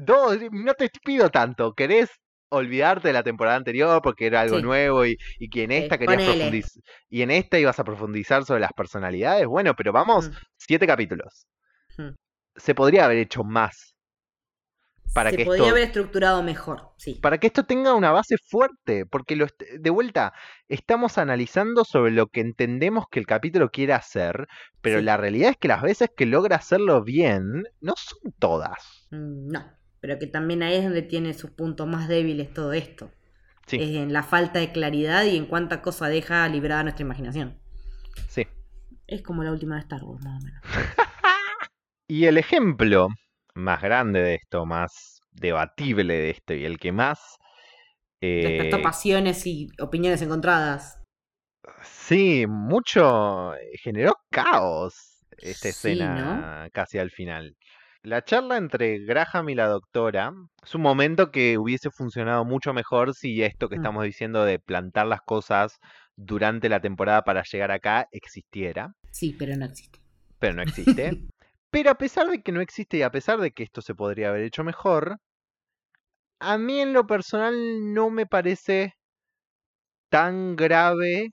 [0.00, 2.10] Dos, no te pido tanto, querés
[2.48, 4.62] olvidarte de la temporada anterior porque era algo Sí.
[4.62, 8.44] nuevo y, y que en Sí, esta querías profundizar y en esta ibas a profundizar
[8.44, 9.46] sobre las personalidades.
[9.46, 10.32] Bueno, pero vamos, Mm.
[10.56, 11.46] siete capítulos.
[11.96, 12.08] Mm.
[12.56, 13.89] Se podría haber hecho más
[15.14, 17.14] para Se que podría esto haber estructurado mejor, sí.
[17.20, 19.46] para que esto tenga una base fuerte, porque lo
[19.78, 20.32] de vuelta
[20.68, 24.46] estamos analizando sobre lo que entendemos que el capítulo quiere hacer,
[24.80, 25.04] pero Sí.
[25.04, 29.06] la realidad es que las veces que logra hacerlo bien no son todas.
[29.10, 29.66] Mm, No,
[30.00, 33.10] pero que también ahí es donde tiene sus puntos más débiles todo esto.
[33.66, 33.76] Sí.
[33.76, 37.58] Es en la falta de claridad y en cuánta cosa deja librada nuestra imaginación.
[38.28, 38.46] Sí.
[39.06, 40.62] Es como la última de Star Wars, más o menos.
[42.08, 43.08] Y el ejemplo
[43.54, 47.36] más grande de esto, más debatible de esto y el que más
[48.22, 50.98] eh, Despertó pasiones y opiniones encontradas.
[51.82, 57.56] sí, mucho eh, generó caos esta Sí, escena casi al final.
[58.02, 60.32] La charla entre Graham y la doctora
[60.64, 63.76] es un momento que hubiese funcionado mucho mejor si esto que Mm.
[63.76, 65.78] estamos diciendo de plantar las cosas
[66.16, 70.00] durante la temporada para llegar acá existiera, Sí, pero no existe.
[70.38, 71.16] pero no existe.
[71.70, 74.30] pero a pesar de que no existe y a pesar de que esto se podría
[74.30, 75.18] haber hecho mejor,
[76.38, 77.54] a mí en lo personal
[77.92, 78.94] no me parece
[80.08, 81.32] tan grave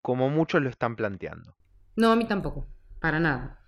[0.00, 1.54] como muchos lo están planteando.
[1.96, 2.68] No, a mí tampoco.
[3.00, 3.60] Para nada.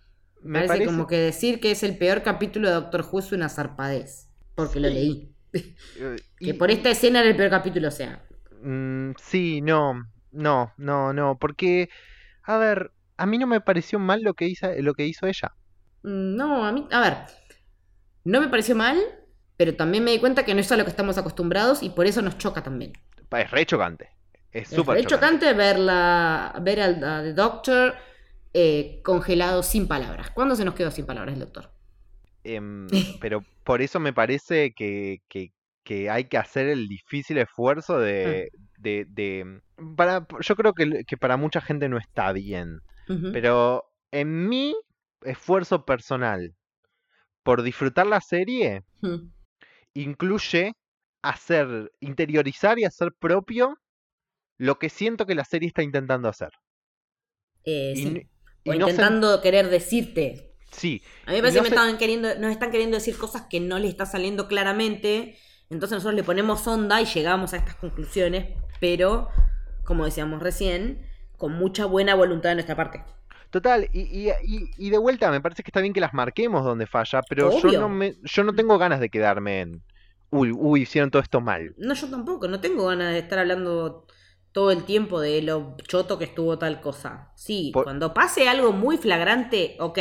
[0.43, 3.33] Me parece, parece como que decir que es el peor capítulo de Doctor Who es
[3.33, 4.31] una zarpadez.
[4.55, 5.35] Porque lo leí.
[5.53, 8.25] Eh, Que por esta escena era el peor capítulo, o sea.
[8.63, 11.91] Mm, sí, no, no, no, no, porque,
[12.45, 12.93] a ver,
[13.23, 15.53] a mí no me pareció mal lo que hizo, lo que hizo ella.
[16.03, 17.17] Mm, No, a mí, a ver,
[18.25, 18.99] no me pareció mal,
[19.57, 22.07] pero también me di cuenta que no es a lo que estamos acostumbrados y por
[22.07, 22.93] eso nos choca también.
[23.31, 24.11] Es re chocante.
[24.53, 25.39] Es súper chocante.
[25.39, 27.95] chocante verla, ver al a The Doctor
[28.53, 30.31] eh, congelado sin palabras.
[30.31, 31.71] ¿Cuándo se nos quedó sin palabras el Doctor?
[32.45, 35.53] Em, pero por eso me parece que, que,
[35.85, 39.61] que hay que hacer el difícil esfuerzo de, de, de-
[39.97, 42.81] para, yo creo que, que para mucha gente no está bien,
[43.33, 44.75] Pero en mi
[45.23, 46.55] esfuerzo personal
[47.45, 48.85] por disfrutar la serie,
[49.95, 50.73] incluye
[51.23, 53.77] hacer, interiorizar y hacer propio
[54.59, 56.51] lo que siento que la serie está intentando hacer.
[57.65, 58.27] Eh, Y sí.
[58.67, 60.55] O y no sen- intentando querer decirte.
[60.73, 63.19] sí, A mí me parece no que me se- estaban queriendo, nos están queriendo decir
[63.19, 65.39] cosas que no le está saliendo claramente.
[65.71, 69.29] Entonces nosotros le ponemos onda y llegamos a estas conclusiones, pero,
[69.85, 71.07] como decíamos recién,
[71.41, 73.05] con mucha buena voluntad de nuestra parte.
[73.51, 76.87] total, y, y, y- de vuelta me parece que está bien que las marquemos donde
[76.87, 79.83] falla, pero yo no, me, yo no tengo ganas de quedarme en,
[80.31, 81.77] uy, uy, hicieron todo esto mal.
[81.77, 84.07] No, yo tampoco, no tengo ganas de estar hablando
[84.53, 87.33] todo el tiempo de lo choto que estuvo tal cosa.
[87.37, 89.99] Sí, Por- cuando pase algo muy flagrante, ok,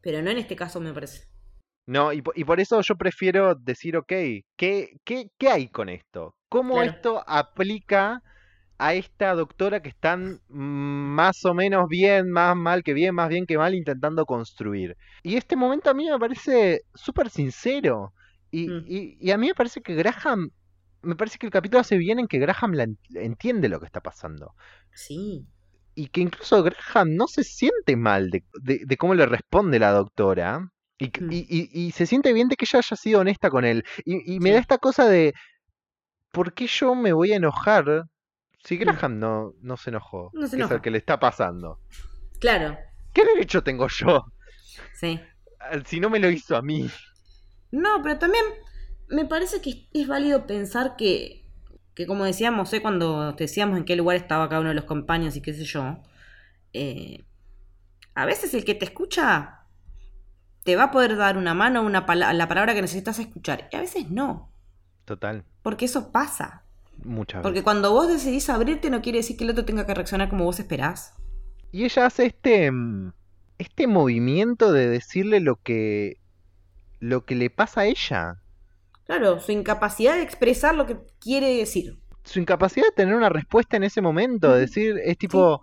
[0.00, 1.28] pero no en este caso me parece.
[1.86, 4.08] No, y, y por eso yo prefiero decir, ok,
[4.56, 6.36] ¿qué, qué, qué hay con esto?
[6.48, 6.98] ¿Cómo Claro.
[6.98, 8.22] esto aplica
[8.80, 13.46] a esta doctora que están más o menos bien, más mal que bien, más bien
[13.46, 14.96] que mal intentando construir?
[15.22, 18.12] Y este momento a mí me parece súper sincero.
[18.50, 18.84] Y, Mm.
[18.88, 20.50] y- y a mí me parece que Graham,
[21.02, 23.86] me parece que el capítulo hace bien en que Graham la en- entiende lo que
[23.86, 24.54] está pasando.
[24.94, 25.46] Sí.
[25.94, 29.92] Y que incluso Graham no se siente mal de, de- de cómo le responde la
[29.92, 30.68] doctora.
[30.98, 31.30] Y, Mm.
[31.32, 33.84] y- y- se siente bien de que ella haya sido honesta con él.
[34.04, 34.54] Y, y me Sí.
[34.54, 35.32] da esta cosa de,
[36.32, 38.04] ¿por qué yo me voy a enojar
[38.64, 40.30] si Graham no, no se enojó?
[40.34, 41.80] No se que es el que le está pasando.
[42.40, 42.78] Claro,
[43.12, 44.24] ¿Qué derecho tengo yo
[44.94, 45.20] sí.
[45.84, 46.88] si no me lo hizo a mí?
[47.70, 48.44] No, pero también
[49.08, 51.44] me parece que es válido pensar que,
[51.94, 52.82] que como decíamos, ¿eh?
[52.82, 55.64] cuando te decíamos en qué lugar estaba cada uno de los compañeros y qué sé
[55.64, 55.98] yo,
[56.72, 57.24] eh,
[58.14, 59.66] a veces el que te escucha
[60.64, 63.76] te va a poder dar una mano, una pala- la palabra que necesitas escuchar, y
[63.76, 64.52] a veces no,
[65.04, 66.64] Total, porque eso pasa.
[67.04, 67.64] Muchas Porque veces.
[67.64, 70.58] cuando vos decidís abrirte no quiere decir que el otro tenga que reaccionar como vos
[70.60, 71.14] esperás.
[71.72, 73.12] Y ella hace este, mm,
[73.58, 76.16] este movimiento de decirle lo que,
[76.98, 78.42] lo que le pasa a ella.
[79.04, 81.98] Claro, su incapacidad de expresar lo que quiere decir.
[82.22, 85.62] su incapacidad de tener una respuesta en ese momento, de decir, es tipo,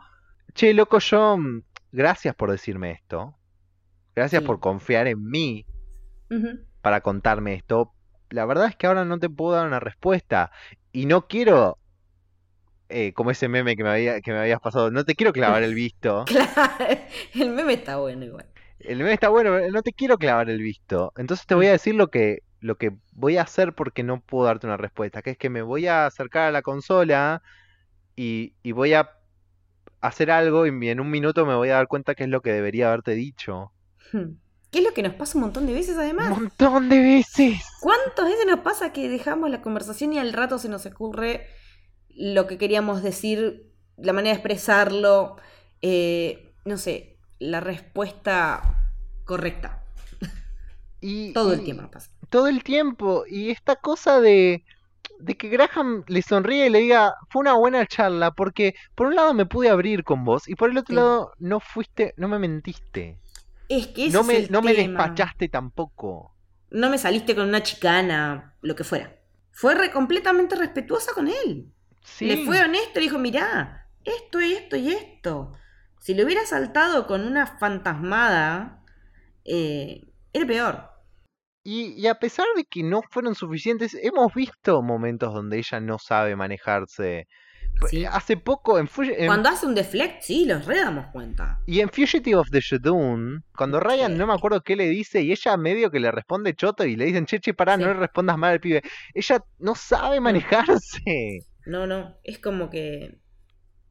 [0.56, 1.62] che, loco, yo, mm,
[1.92, 3.36] gracias por decirme esto,
[4.16, 4.46] gracias Sí.
[4.48, 5.66] por confiar en mí
[6.82, 7.94] para contarme esto,
[8.32, 10.52] la verdad es que ahora no te puedo dar una respuesta
[10.98, 11.78] y no quiero,
[12.90, 15.62] eh, como ese meme que me, había, que me habías pasado, no te quiero clavar
[15.62, 16.86] el visto, Claro,
[17.36, 18.48] el meme está bueno igual.
[18.80, 21.74] el meme está bueno, pero no te quiero clavar el visto, entonces te voy a
[21.74, 25.30] decir lo que, lo que voy a hacer porque no puedo darte una respuesta, que
[25.30, 27.44] es que me voy a acercar a la consola
[28.16, 29.12] y, y voy a
[30.02, 32.54] hacer algo y en un minuto me voy a dar cuenta que es lo que
[32.54, 33.72] debería haberte dicho.
[34.12, 34.32] Hmm.
[34.72, 36.30] ¿Qué es lo que nos pasa un montón de veces Un además?
[36.30, 37.62] montón de veces.
[37.80, 41.48] ¿Cuántas veces nos pasa que dejamos la conversación y al rato se nos ocurre
[42.10, 45.38] lo que queríamos decir, la manera de expresarlo,
[45.82, 48.92] eh, no sé, la respuesta
[49.26, 49.84] correcta?
[51.00, 52.12] Y, Todo el y- tiempo nos pasa.
[52.30, 53.24] Todo el tiempo.
[53.30, 54.66] Y esta cosa de,
[55.20, 59.16] de que Graham le sonríe y le diga, fue una buena charla porque por un
[59.16, 60.96] lado me pude abrir con vos y por el otro Sí.
[60.96, 63.18] lado no fuiste, no me mentiste.
[63.70, 66.34] Es que ese No me, no me despachaste tampoco.
[66.70, 69.16] No me saliste con una chicana, lo que fuera.
[69.52, 71.72] Fue re- completamente respetuosa con él.
[72.04, 72.26] Sí.
[72.26, 75.54] Le fue honesto y dijo, mirá, esto, esto y esto.
[76.00, 78.84] Si le hubiera saltado con una fantasmada,
[79.44, 80.90] eh, era peor.
[81.64, 85.98] Y, y a pesar de que no fueron suficientes, hemos visto momentos donde ella no
[86.00, 87.28] sabe manejarse.
[87.80, 88.06] P- Sí.
[88.06, 88.88] Hace poco, en,
[89.26, 91.60] Cuando hace un deflect, sí, los re damos cuenta.
[91.66, 94.18] y en Fugitive of the Shadoon, cuando Ryan Sí.
[94.18, 97.06] no me acuerdo qué le dice, y ella medio que le responde choto y le
[97.06, 97.82] dicen, che, che, pará, Sí.
[97.84, 98.82] no le respondas mal al pibe.
[99.14, 101.46] Ella no sabe manejarse.
[101.66, 103.20] No, no, es como que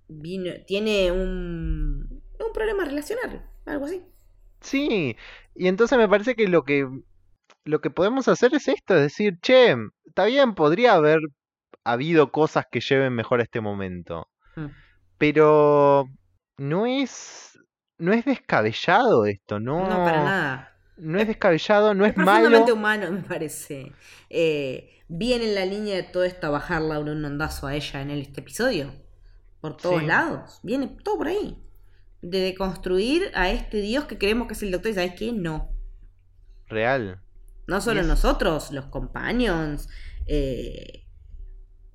[0.08, 4.02] vino, tiene un, un problema relacional, algo así.
[4.60, 5.16] Sí,
[5.54, 6.88] y entonces me parece que lo que
[7.64, 9.74] lo que podemos hacer es esto, es decir, che,
[10.06, 11.18] está bien, podría haber
[11.92, 14.66] habido cosas que lleven mejor a este momento, Mm.
[15.18, 16.08] pero
[16.58, 17.58] no es
[17.98, 20.78] no es descabellado esto, no No, para nada.
[20.98, 22.74] no es descabellado, no es, es profundamente malo.
[22.74, 23.92] humano, me parece.
[24.28, 28.40] Eh, bien en la línea de todo esto, bajarla un ondazo a ella en este
[28.42, 28.92] episodio.
[29.62, 30.06] Por todos Sí.
[30.06, 30.60] lados.
[30.62, 31.62] Viene todo por ahí.
[32.20, 35.32] De deconstruir a este Dios que creemos que es el doctor y ¿sabes qué?
[35.32, 35.70] No.
[36.68, 37.20] Real.
[37.66, 39.88] No solo nosotros, los companions.
[40.26, 41.05] eh,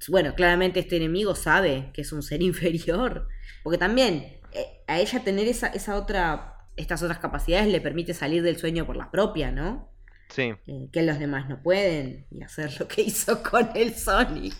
[0.10, 3.28] bueno, claramente este enemigo sabe que es un ser inferior.
[3.64, 8.44] Porque también eh, a ella tener esa, esa otra, estas otras capacidades le permite salir
[8.44, 9.92] del sueño por la propia, ¿no?
[10.30, 10.54] Sí.
[10.66, 14.56] Eh, que los demás no pueden y hacer lo que hizo con el Sonic.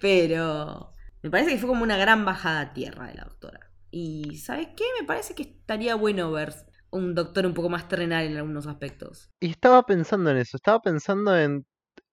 [0.00, 3.70] Pero me parece que fue como una gran bajada a tierra de la doctora.
[3.90, 4.84] Y ¿sabes qué?
[5.00, 6.54] Me parece que estaría bueno ver
[6.90, 9.30] un doctor un poco más terrenal en algunos aspectos.
[9.40, 11.66] Y estaba pensando en eso, estaba pensando en,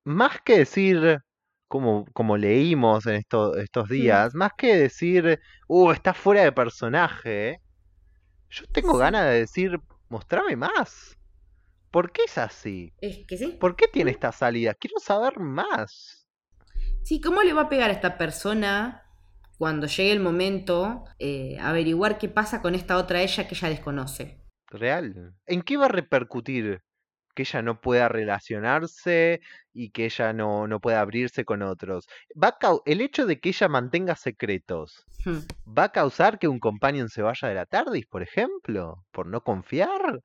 [0.03, 1.19] más que decir,
[1.68, 7.61] como, como leímos en esto- estos días, más que decir, uh, está fuera de personaje,
[8.49, 8.99] yo tengo Sí.
[8.99, 11.18] ganas de decir, mostrame más.
[11.91, 12.93] ¿Por qué es así?
[13.01, 13.57] Es que sí.
[13.59, 14.74] ¿Por qué tiene esta salida?
[14.76, 16.28] Quiero saber más.
[17.03, 19.03] Sí, ¿cómo le va a pegar a esta persona
[19.57, 24.41] cuando llegue el momento eh, averiguar qué pasa con esta otra ella que ella desconoce?
[24.70, 25.34] Real.
[25.45, 26.82] ¿En qué va a repercutir
[27.38, 32.07] que ella no pueda relacionarse y que ella no, no pueda abrirse con otros?
[32.41, 35.39] Va a el hecho de que ella mantenga secretos Hmm.
[35.77, 39.03] ¿Va a causar que un companion se vaya de la TARDIS, por ejemplo?
[39.11, 40.21] ¿Por no confiar?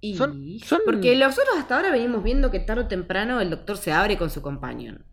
[0.00, 0.16] Y...
[0.16, 3.92] Son- son- Porque nosotros hasta ahora venimos viendo que tarde o temprano el doctor se
[3.92, 5.04] abre con su companion.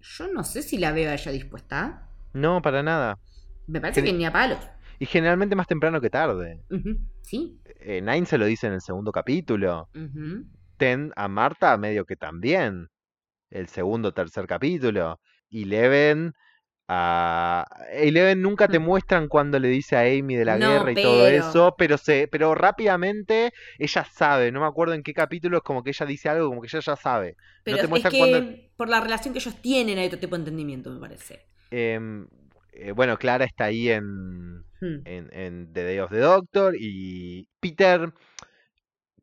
[0.00, 2.08] Yo no sé si la veo a ella dispuesta.
[2.32, 3.18] No, para nada.
[3.66, 4.58] Me parece Gen- que ni a palos.
[4.98, 6.60] Y generalmente más temprano que tarde.
[7.22, 7.60] Sí.
[7.80, 9.88] Eh, Nine se lo dice en el segundo capítulo.
[10.78, 12.88] Ten a Marta medio que también.
[13.50, 15.20] El segundo tercer capítulo.
[15.50, 16.32] Eleven
[16.88, 17.64] a...
[17.92, 21.26] Eleven nunca te muestran cuando le dice a Amy de la No, guerra y todo
[21.26, 25.82] eso, pero se, pero rápidamente ella sabe, no me acuerdo en qué capítulo, es como
[25.82, 27.36] que ella dice algo, como que ella ya sabe.
[27.64, 28.44] Pero te es que cuando-
[28.76, 31.40] por la relación que ellos tienen hay otro tipo de entendimiento, me parece.
[31.70, 32.26] Em,
[32.72, 35.00] eh, bueno, Clara está ahí en, Hmm.
[35.06, 38.12] en, en The Day of the Doctor y Peter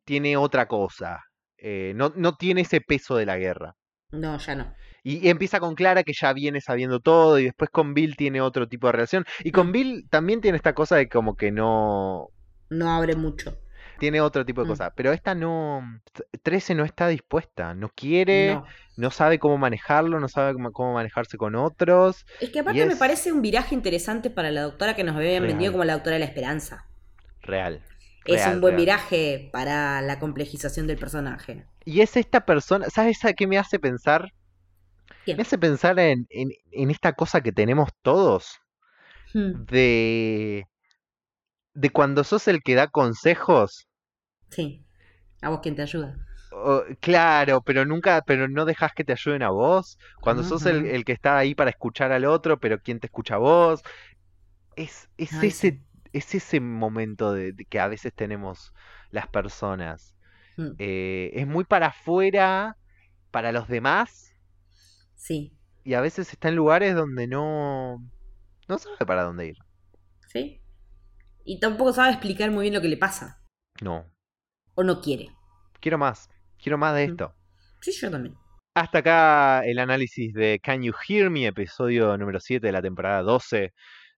[0.04, 1.20] tiene otra cosa.
[1.66, 3.74] Eh, no, no tiene ese peso de la guerra.
[4.12, 4.74] No, ya no.
[5.02, 8.40] Y, y empieza con Clara que ya viene sabiendo todo y después con Bill tiene
[8.42, 9.24] otro tipo de relación.
[9.42, 9.72] Y con Mm.
[9.72, 12.28] Bill también tiene esta cosa de como que no...
[12.70, 13.56] No abre mucho.
[13.98, 14.70] Tiene otro tipo de Mm.
[14.70, 14.92] cosa.
[14.94, 15.82] Pero esta no...
[16.42, 17.74] 13 no está dispuesta.
[17.74, 18.64] No quiere, No.
[18.96, 22.24] no sabe cómo manejarlo, no sabe cómo, cómo manejarse con otros.
[22.40, 25.46] Es que aparte me parece un viraje interesante para la doctora que nos habían Real.
[25.46, 26.84] vendido como la doctora de la esperanza.
[27.42, 27.82] Real.
[28.26, 28.76] Es un buen real.
[28.76, 31.66] viraje para la complejización del personaje.
[31.86, 34.28] Y es esta persona, ¿sabes a qué me hace pensar?
[35.24, 35.36] ¿Quién?
[35.36, 38.58] Me hace pensar en, en, en esta cosa que tenemos todos,
[39.32, 40.64] Hmm, de,
[41.74, 43.86] de cuando sos el que da consejos.
[44.50, 44.86] Sí.
[45.42, 46.16] A vos quien te ayuda.
[47.00, 49.98] claro, pero nunca, pero no dejas que te ayuden a vos.
[50.20, 53.34] Cuando sos el, el que está ahí para escuchar al otro, pero ¿quién te escucha
[53.36, 53.82] a vos?
[54.76, 55.84] Es, es Ay, ese, sí.
[56.14, 58.72] Es ese momento de, de que a veces tenemos
[59.10, 60.16] las personas.
[60.56, 62.76] Hmm, Eh, es muy para afuera,
[63.32, 64.34] para los demás,
[65.16, 65.52] Sí.
[65.84, 67.98] y a veces está en lugares donde no,
[68.68, 69.56] no sabe para dónde ir.
[70.32, 70.60] ¿Sí?
[71.44, 73.42] Y tampoco sabe explicar muy bien lo que le pasa.
[73.80, 74.04] No,
[74.76, 75.26] O no quiere.
[75.80, 77.10] quiero más, quiero más de Mm.
[77.10, 77.36] esto.
[77.80, 78.36] Sí, yo también.
[78.74, 83.22] Hasta acá el análisis de Can You Hear Me, episodio número 7 de la temporada
[83.22, 83.72] 12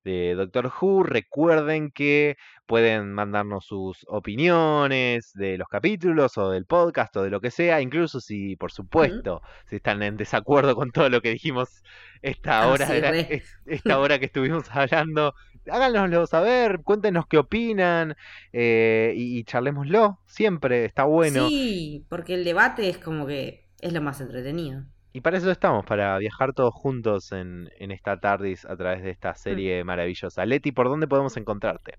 [0.07, 1.03] de Doctor Who.
[1.03, 2.37] Recuerden que
[2.67, 7.81] pueden mandarnos sus opiniones de los capítulos o del podcast o de lo que sea,
[7.81, 11.83] incluso si, por supuesto, si están en desacuerdo con todo lo que dijimos
[12.23, 15.35] esta Ah, hora, sí, la- es- esta hora que estuvimos hablando,
[15.71, 18.17] háganoslo saber, cuéntenos qué opinan
[18.53, 21.49] eh, y, y charlémoslo, siempre, está bueno.
[21.49, 24.85] Sí, porque el debate es como que es lo más entretenido.
[25.17, 29.09] Y para eso estamos, para viajar todos juntos en, en esta TARDIS a través de
[29.09, 29.37] esta Mm.
[29.37, 30.45] serie maravillosa.
[30.45, 31.95] Leti, ¿por dónde podemos encontrarte?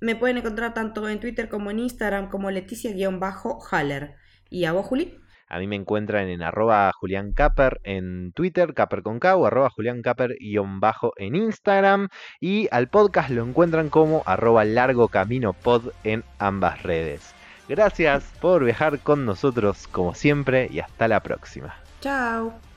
[0.00, 4.14] Me pueden encontrar tanto en Twitter como en Instagram como Leticia-Haller.
[4.48, 5.18] ¿Y a vos, Juli?
[5.50, 9.68] A mí me encuentran en arroba Julián Caper en Twitter, Caper con K, o arroba
[9.68, 10.34] Julián Caper
[10.78, 12.08] bajo en Instagram.
[12.40, 17.34] Y al podcast lo encuentran como arroba Largo Camino Pod en ambas redes.
[17.68, 21.76] Gracias por viajar con nosotros como siempre y hasta la próxima.
[22.00, 22.69] Chao.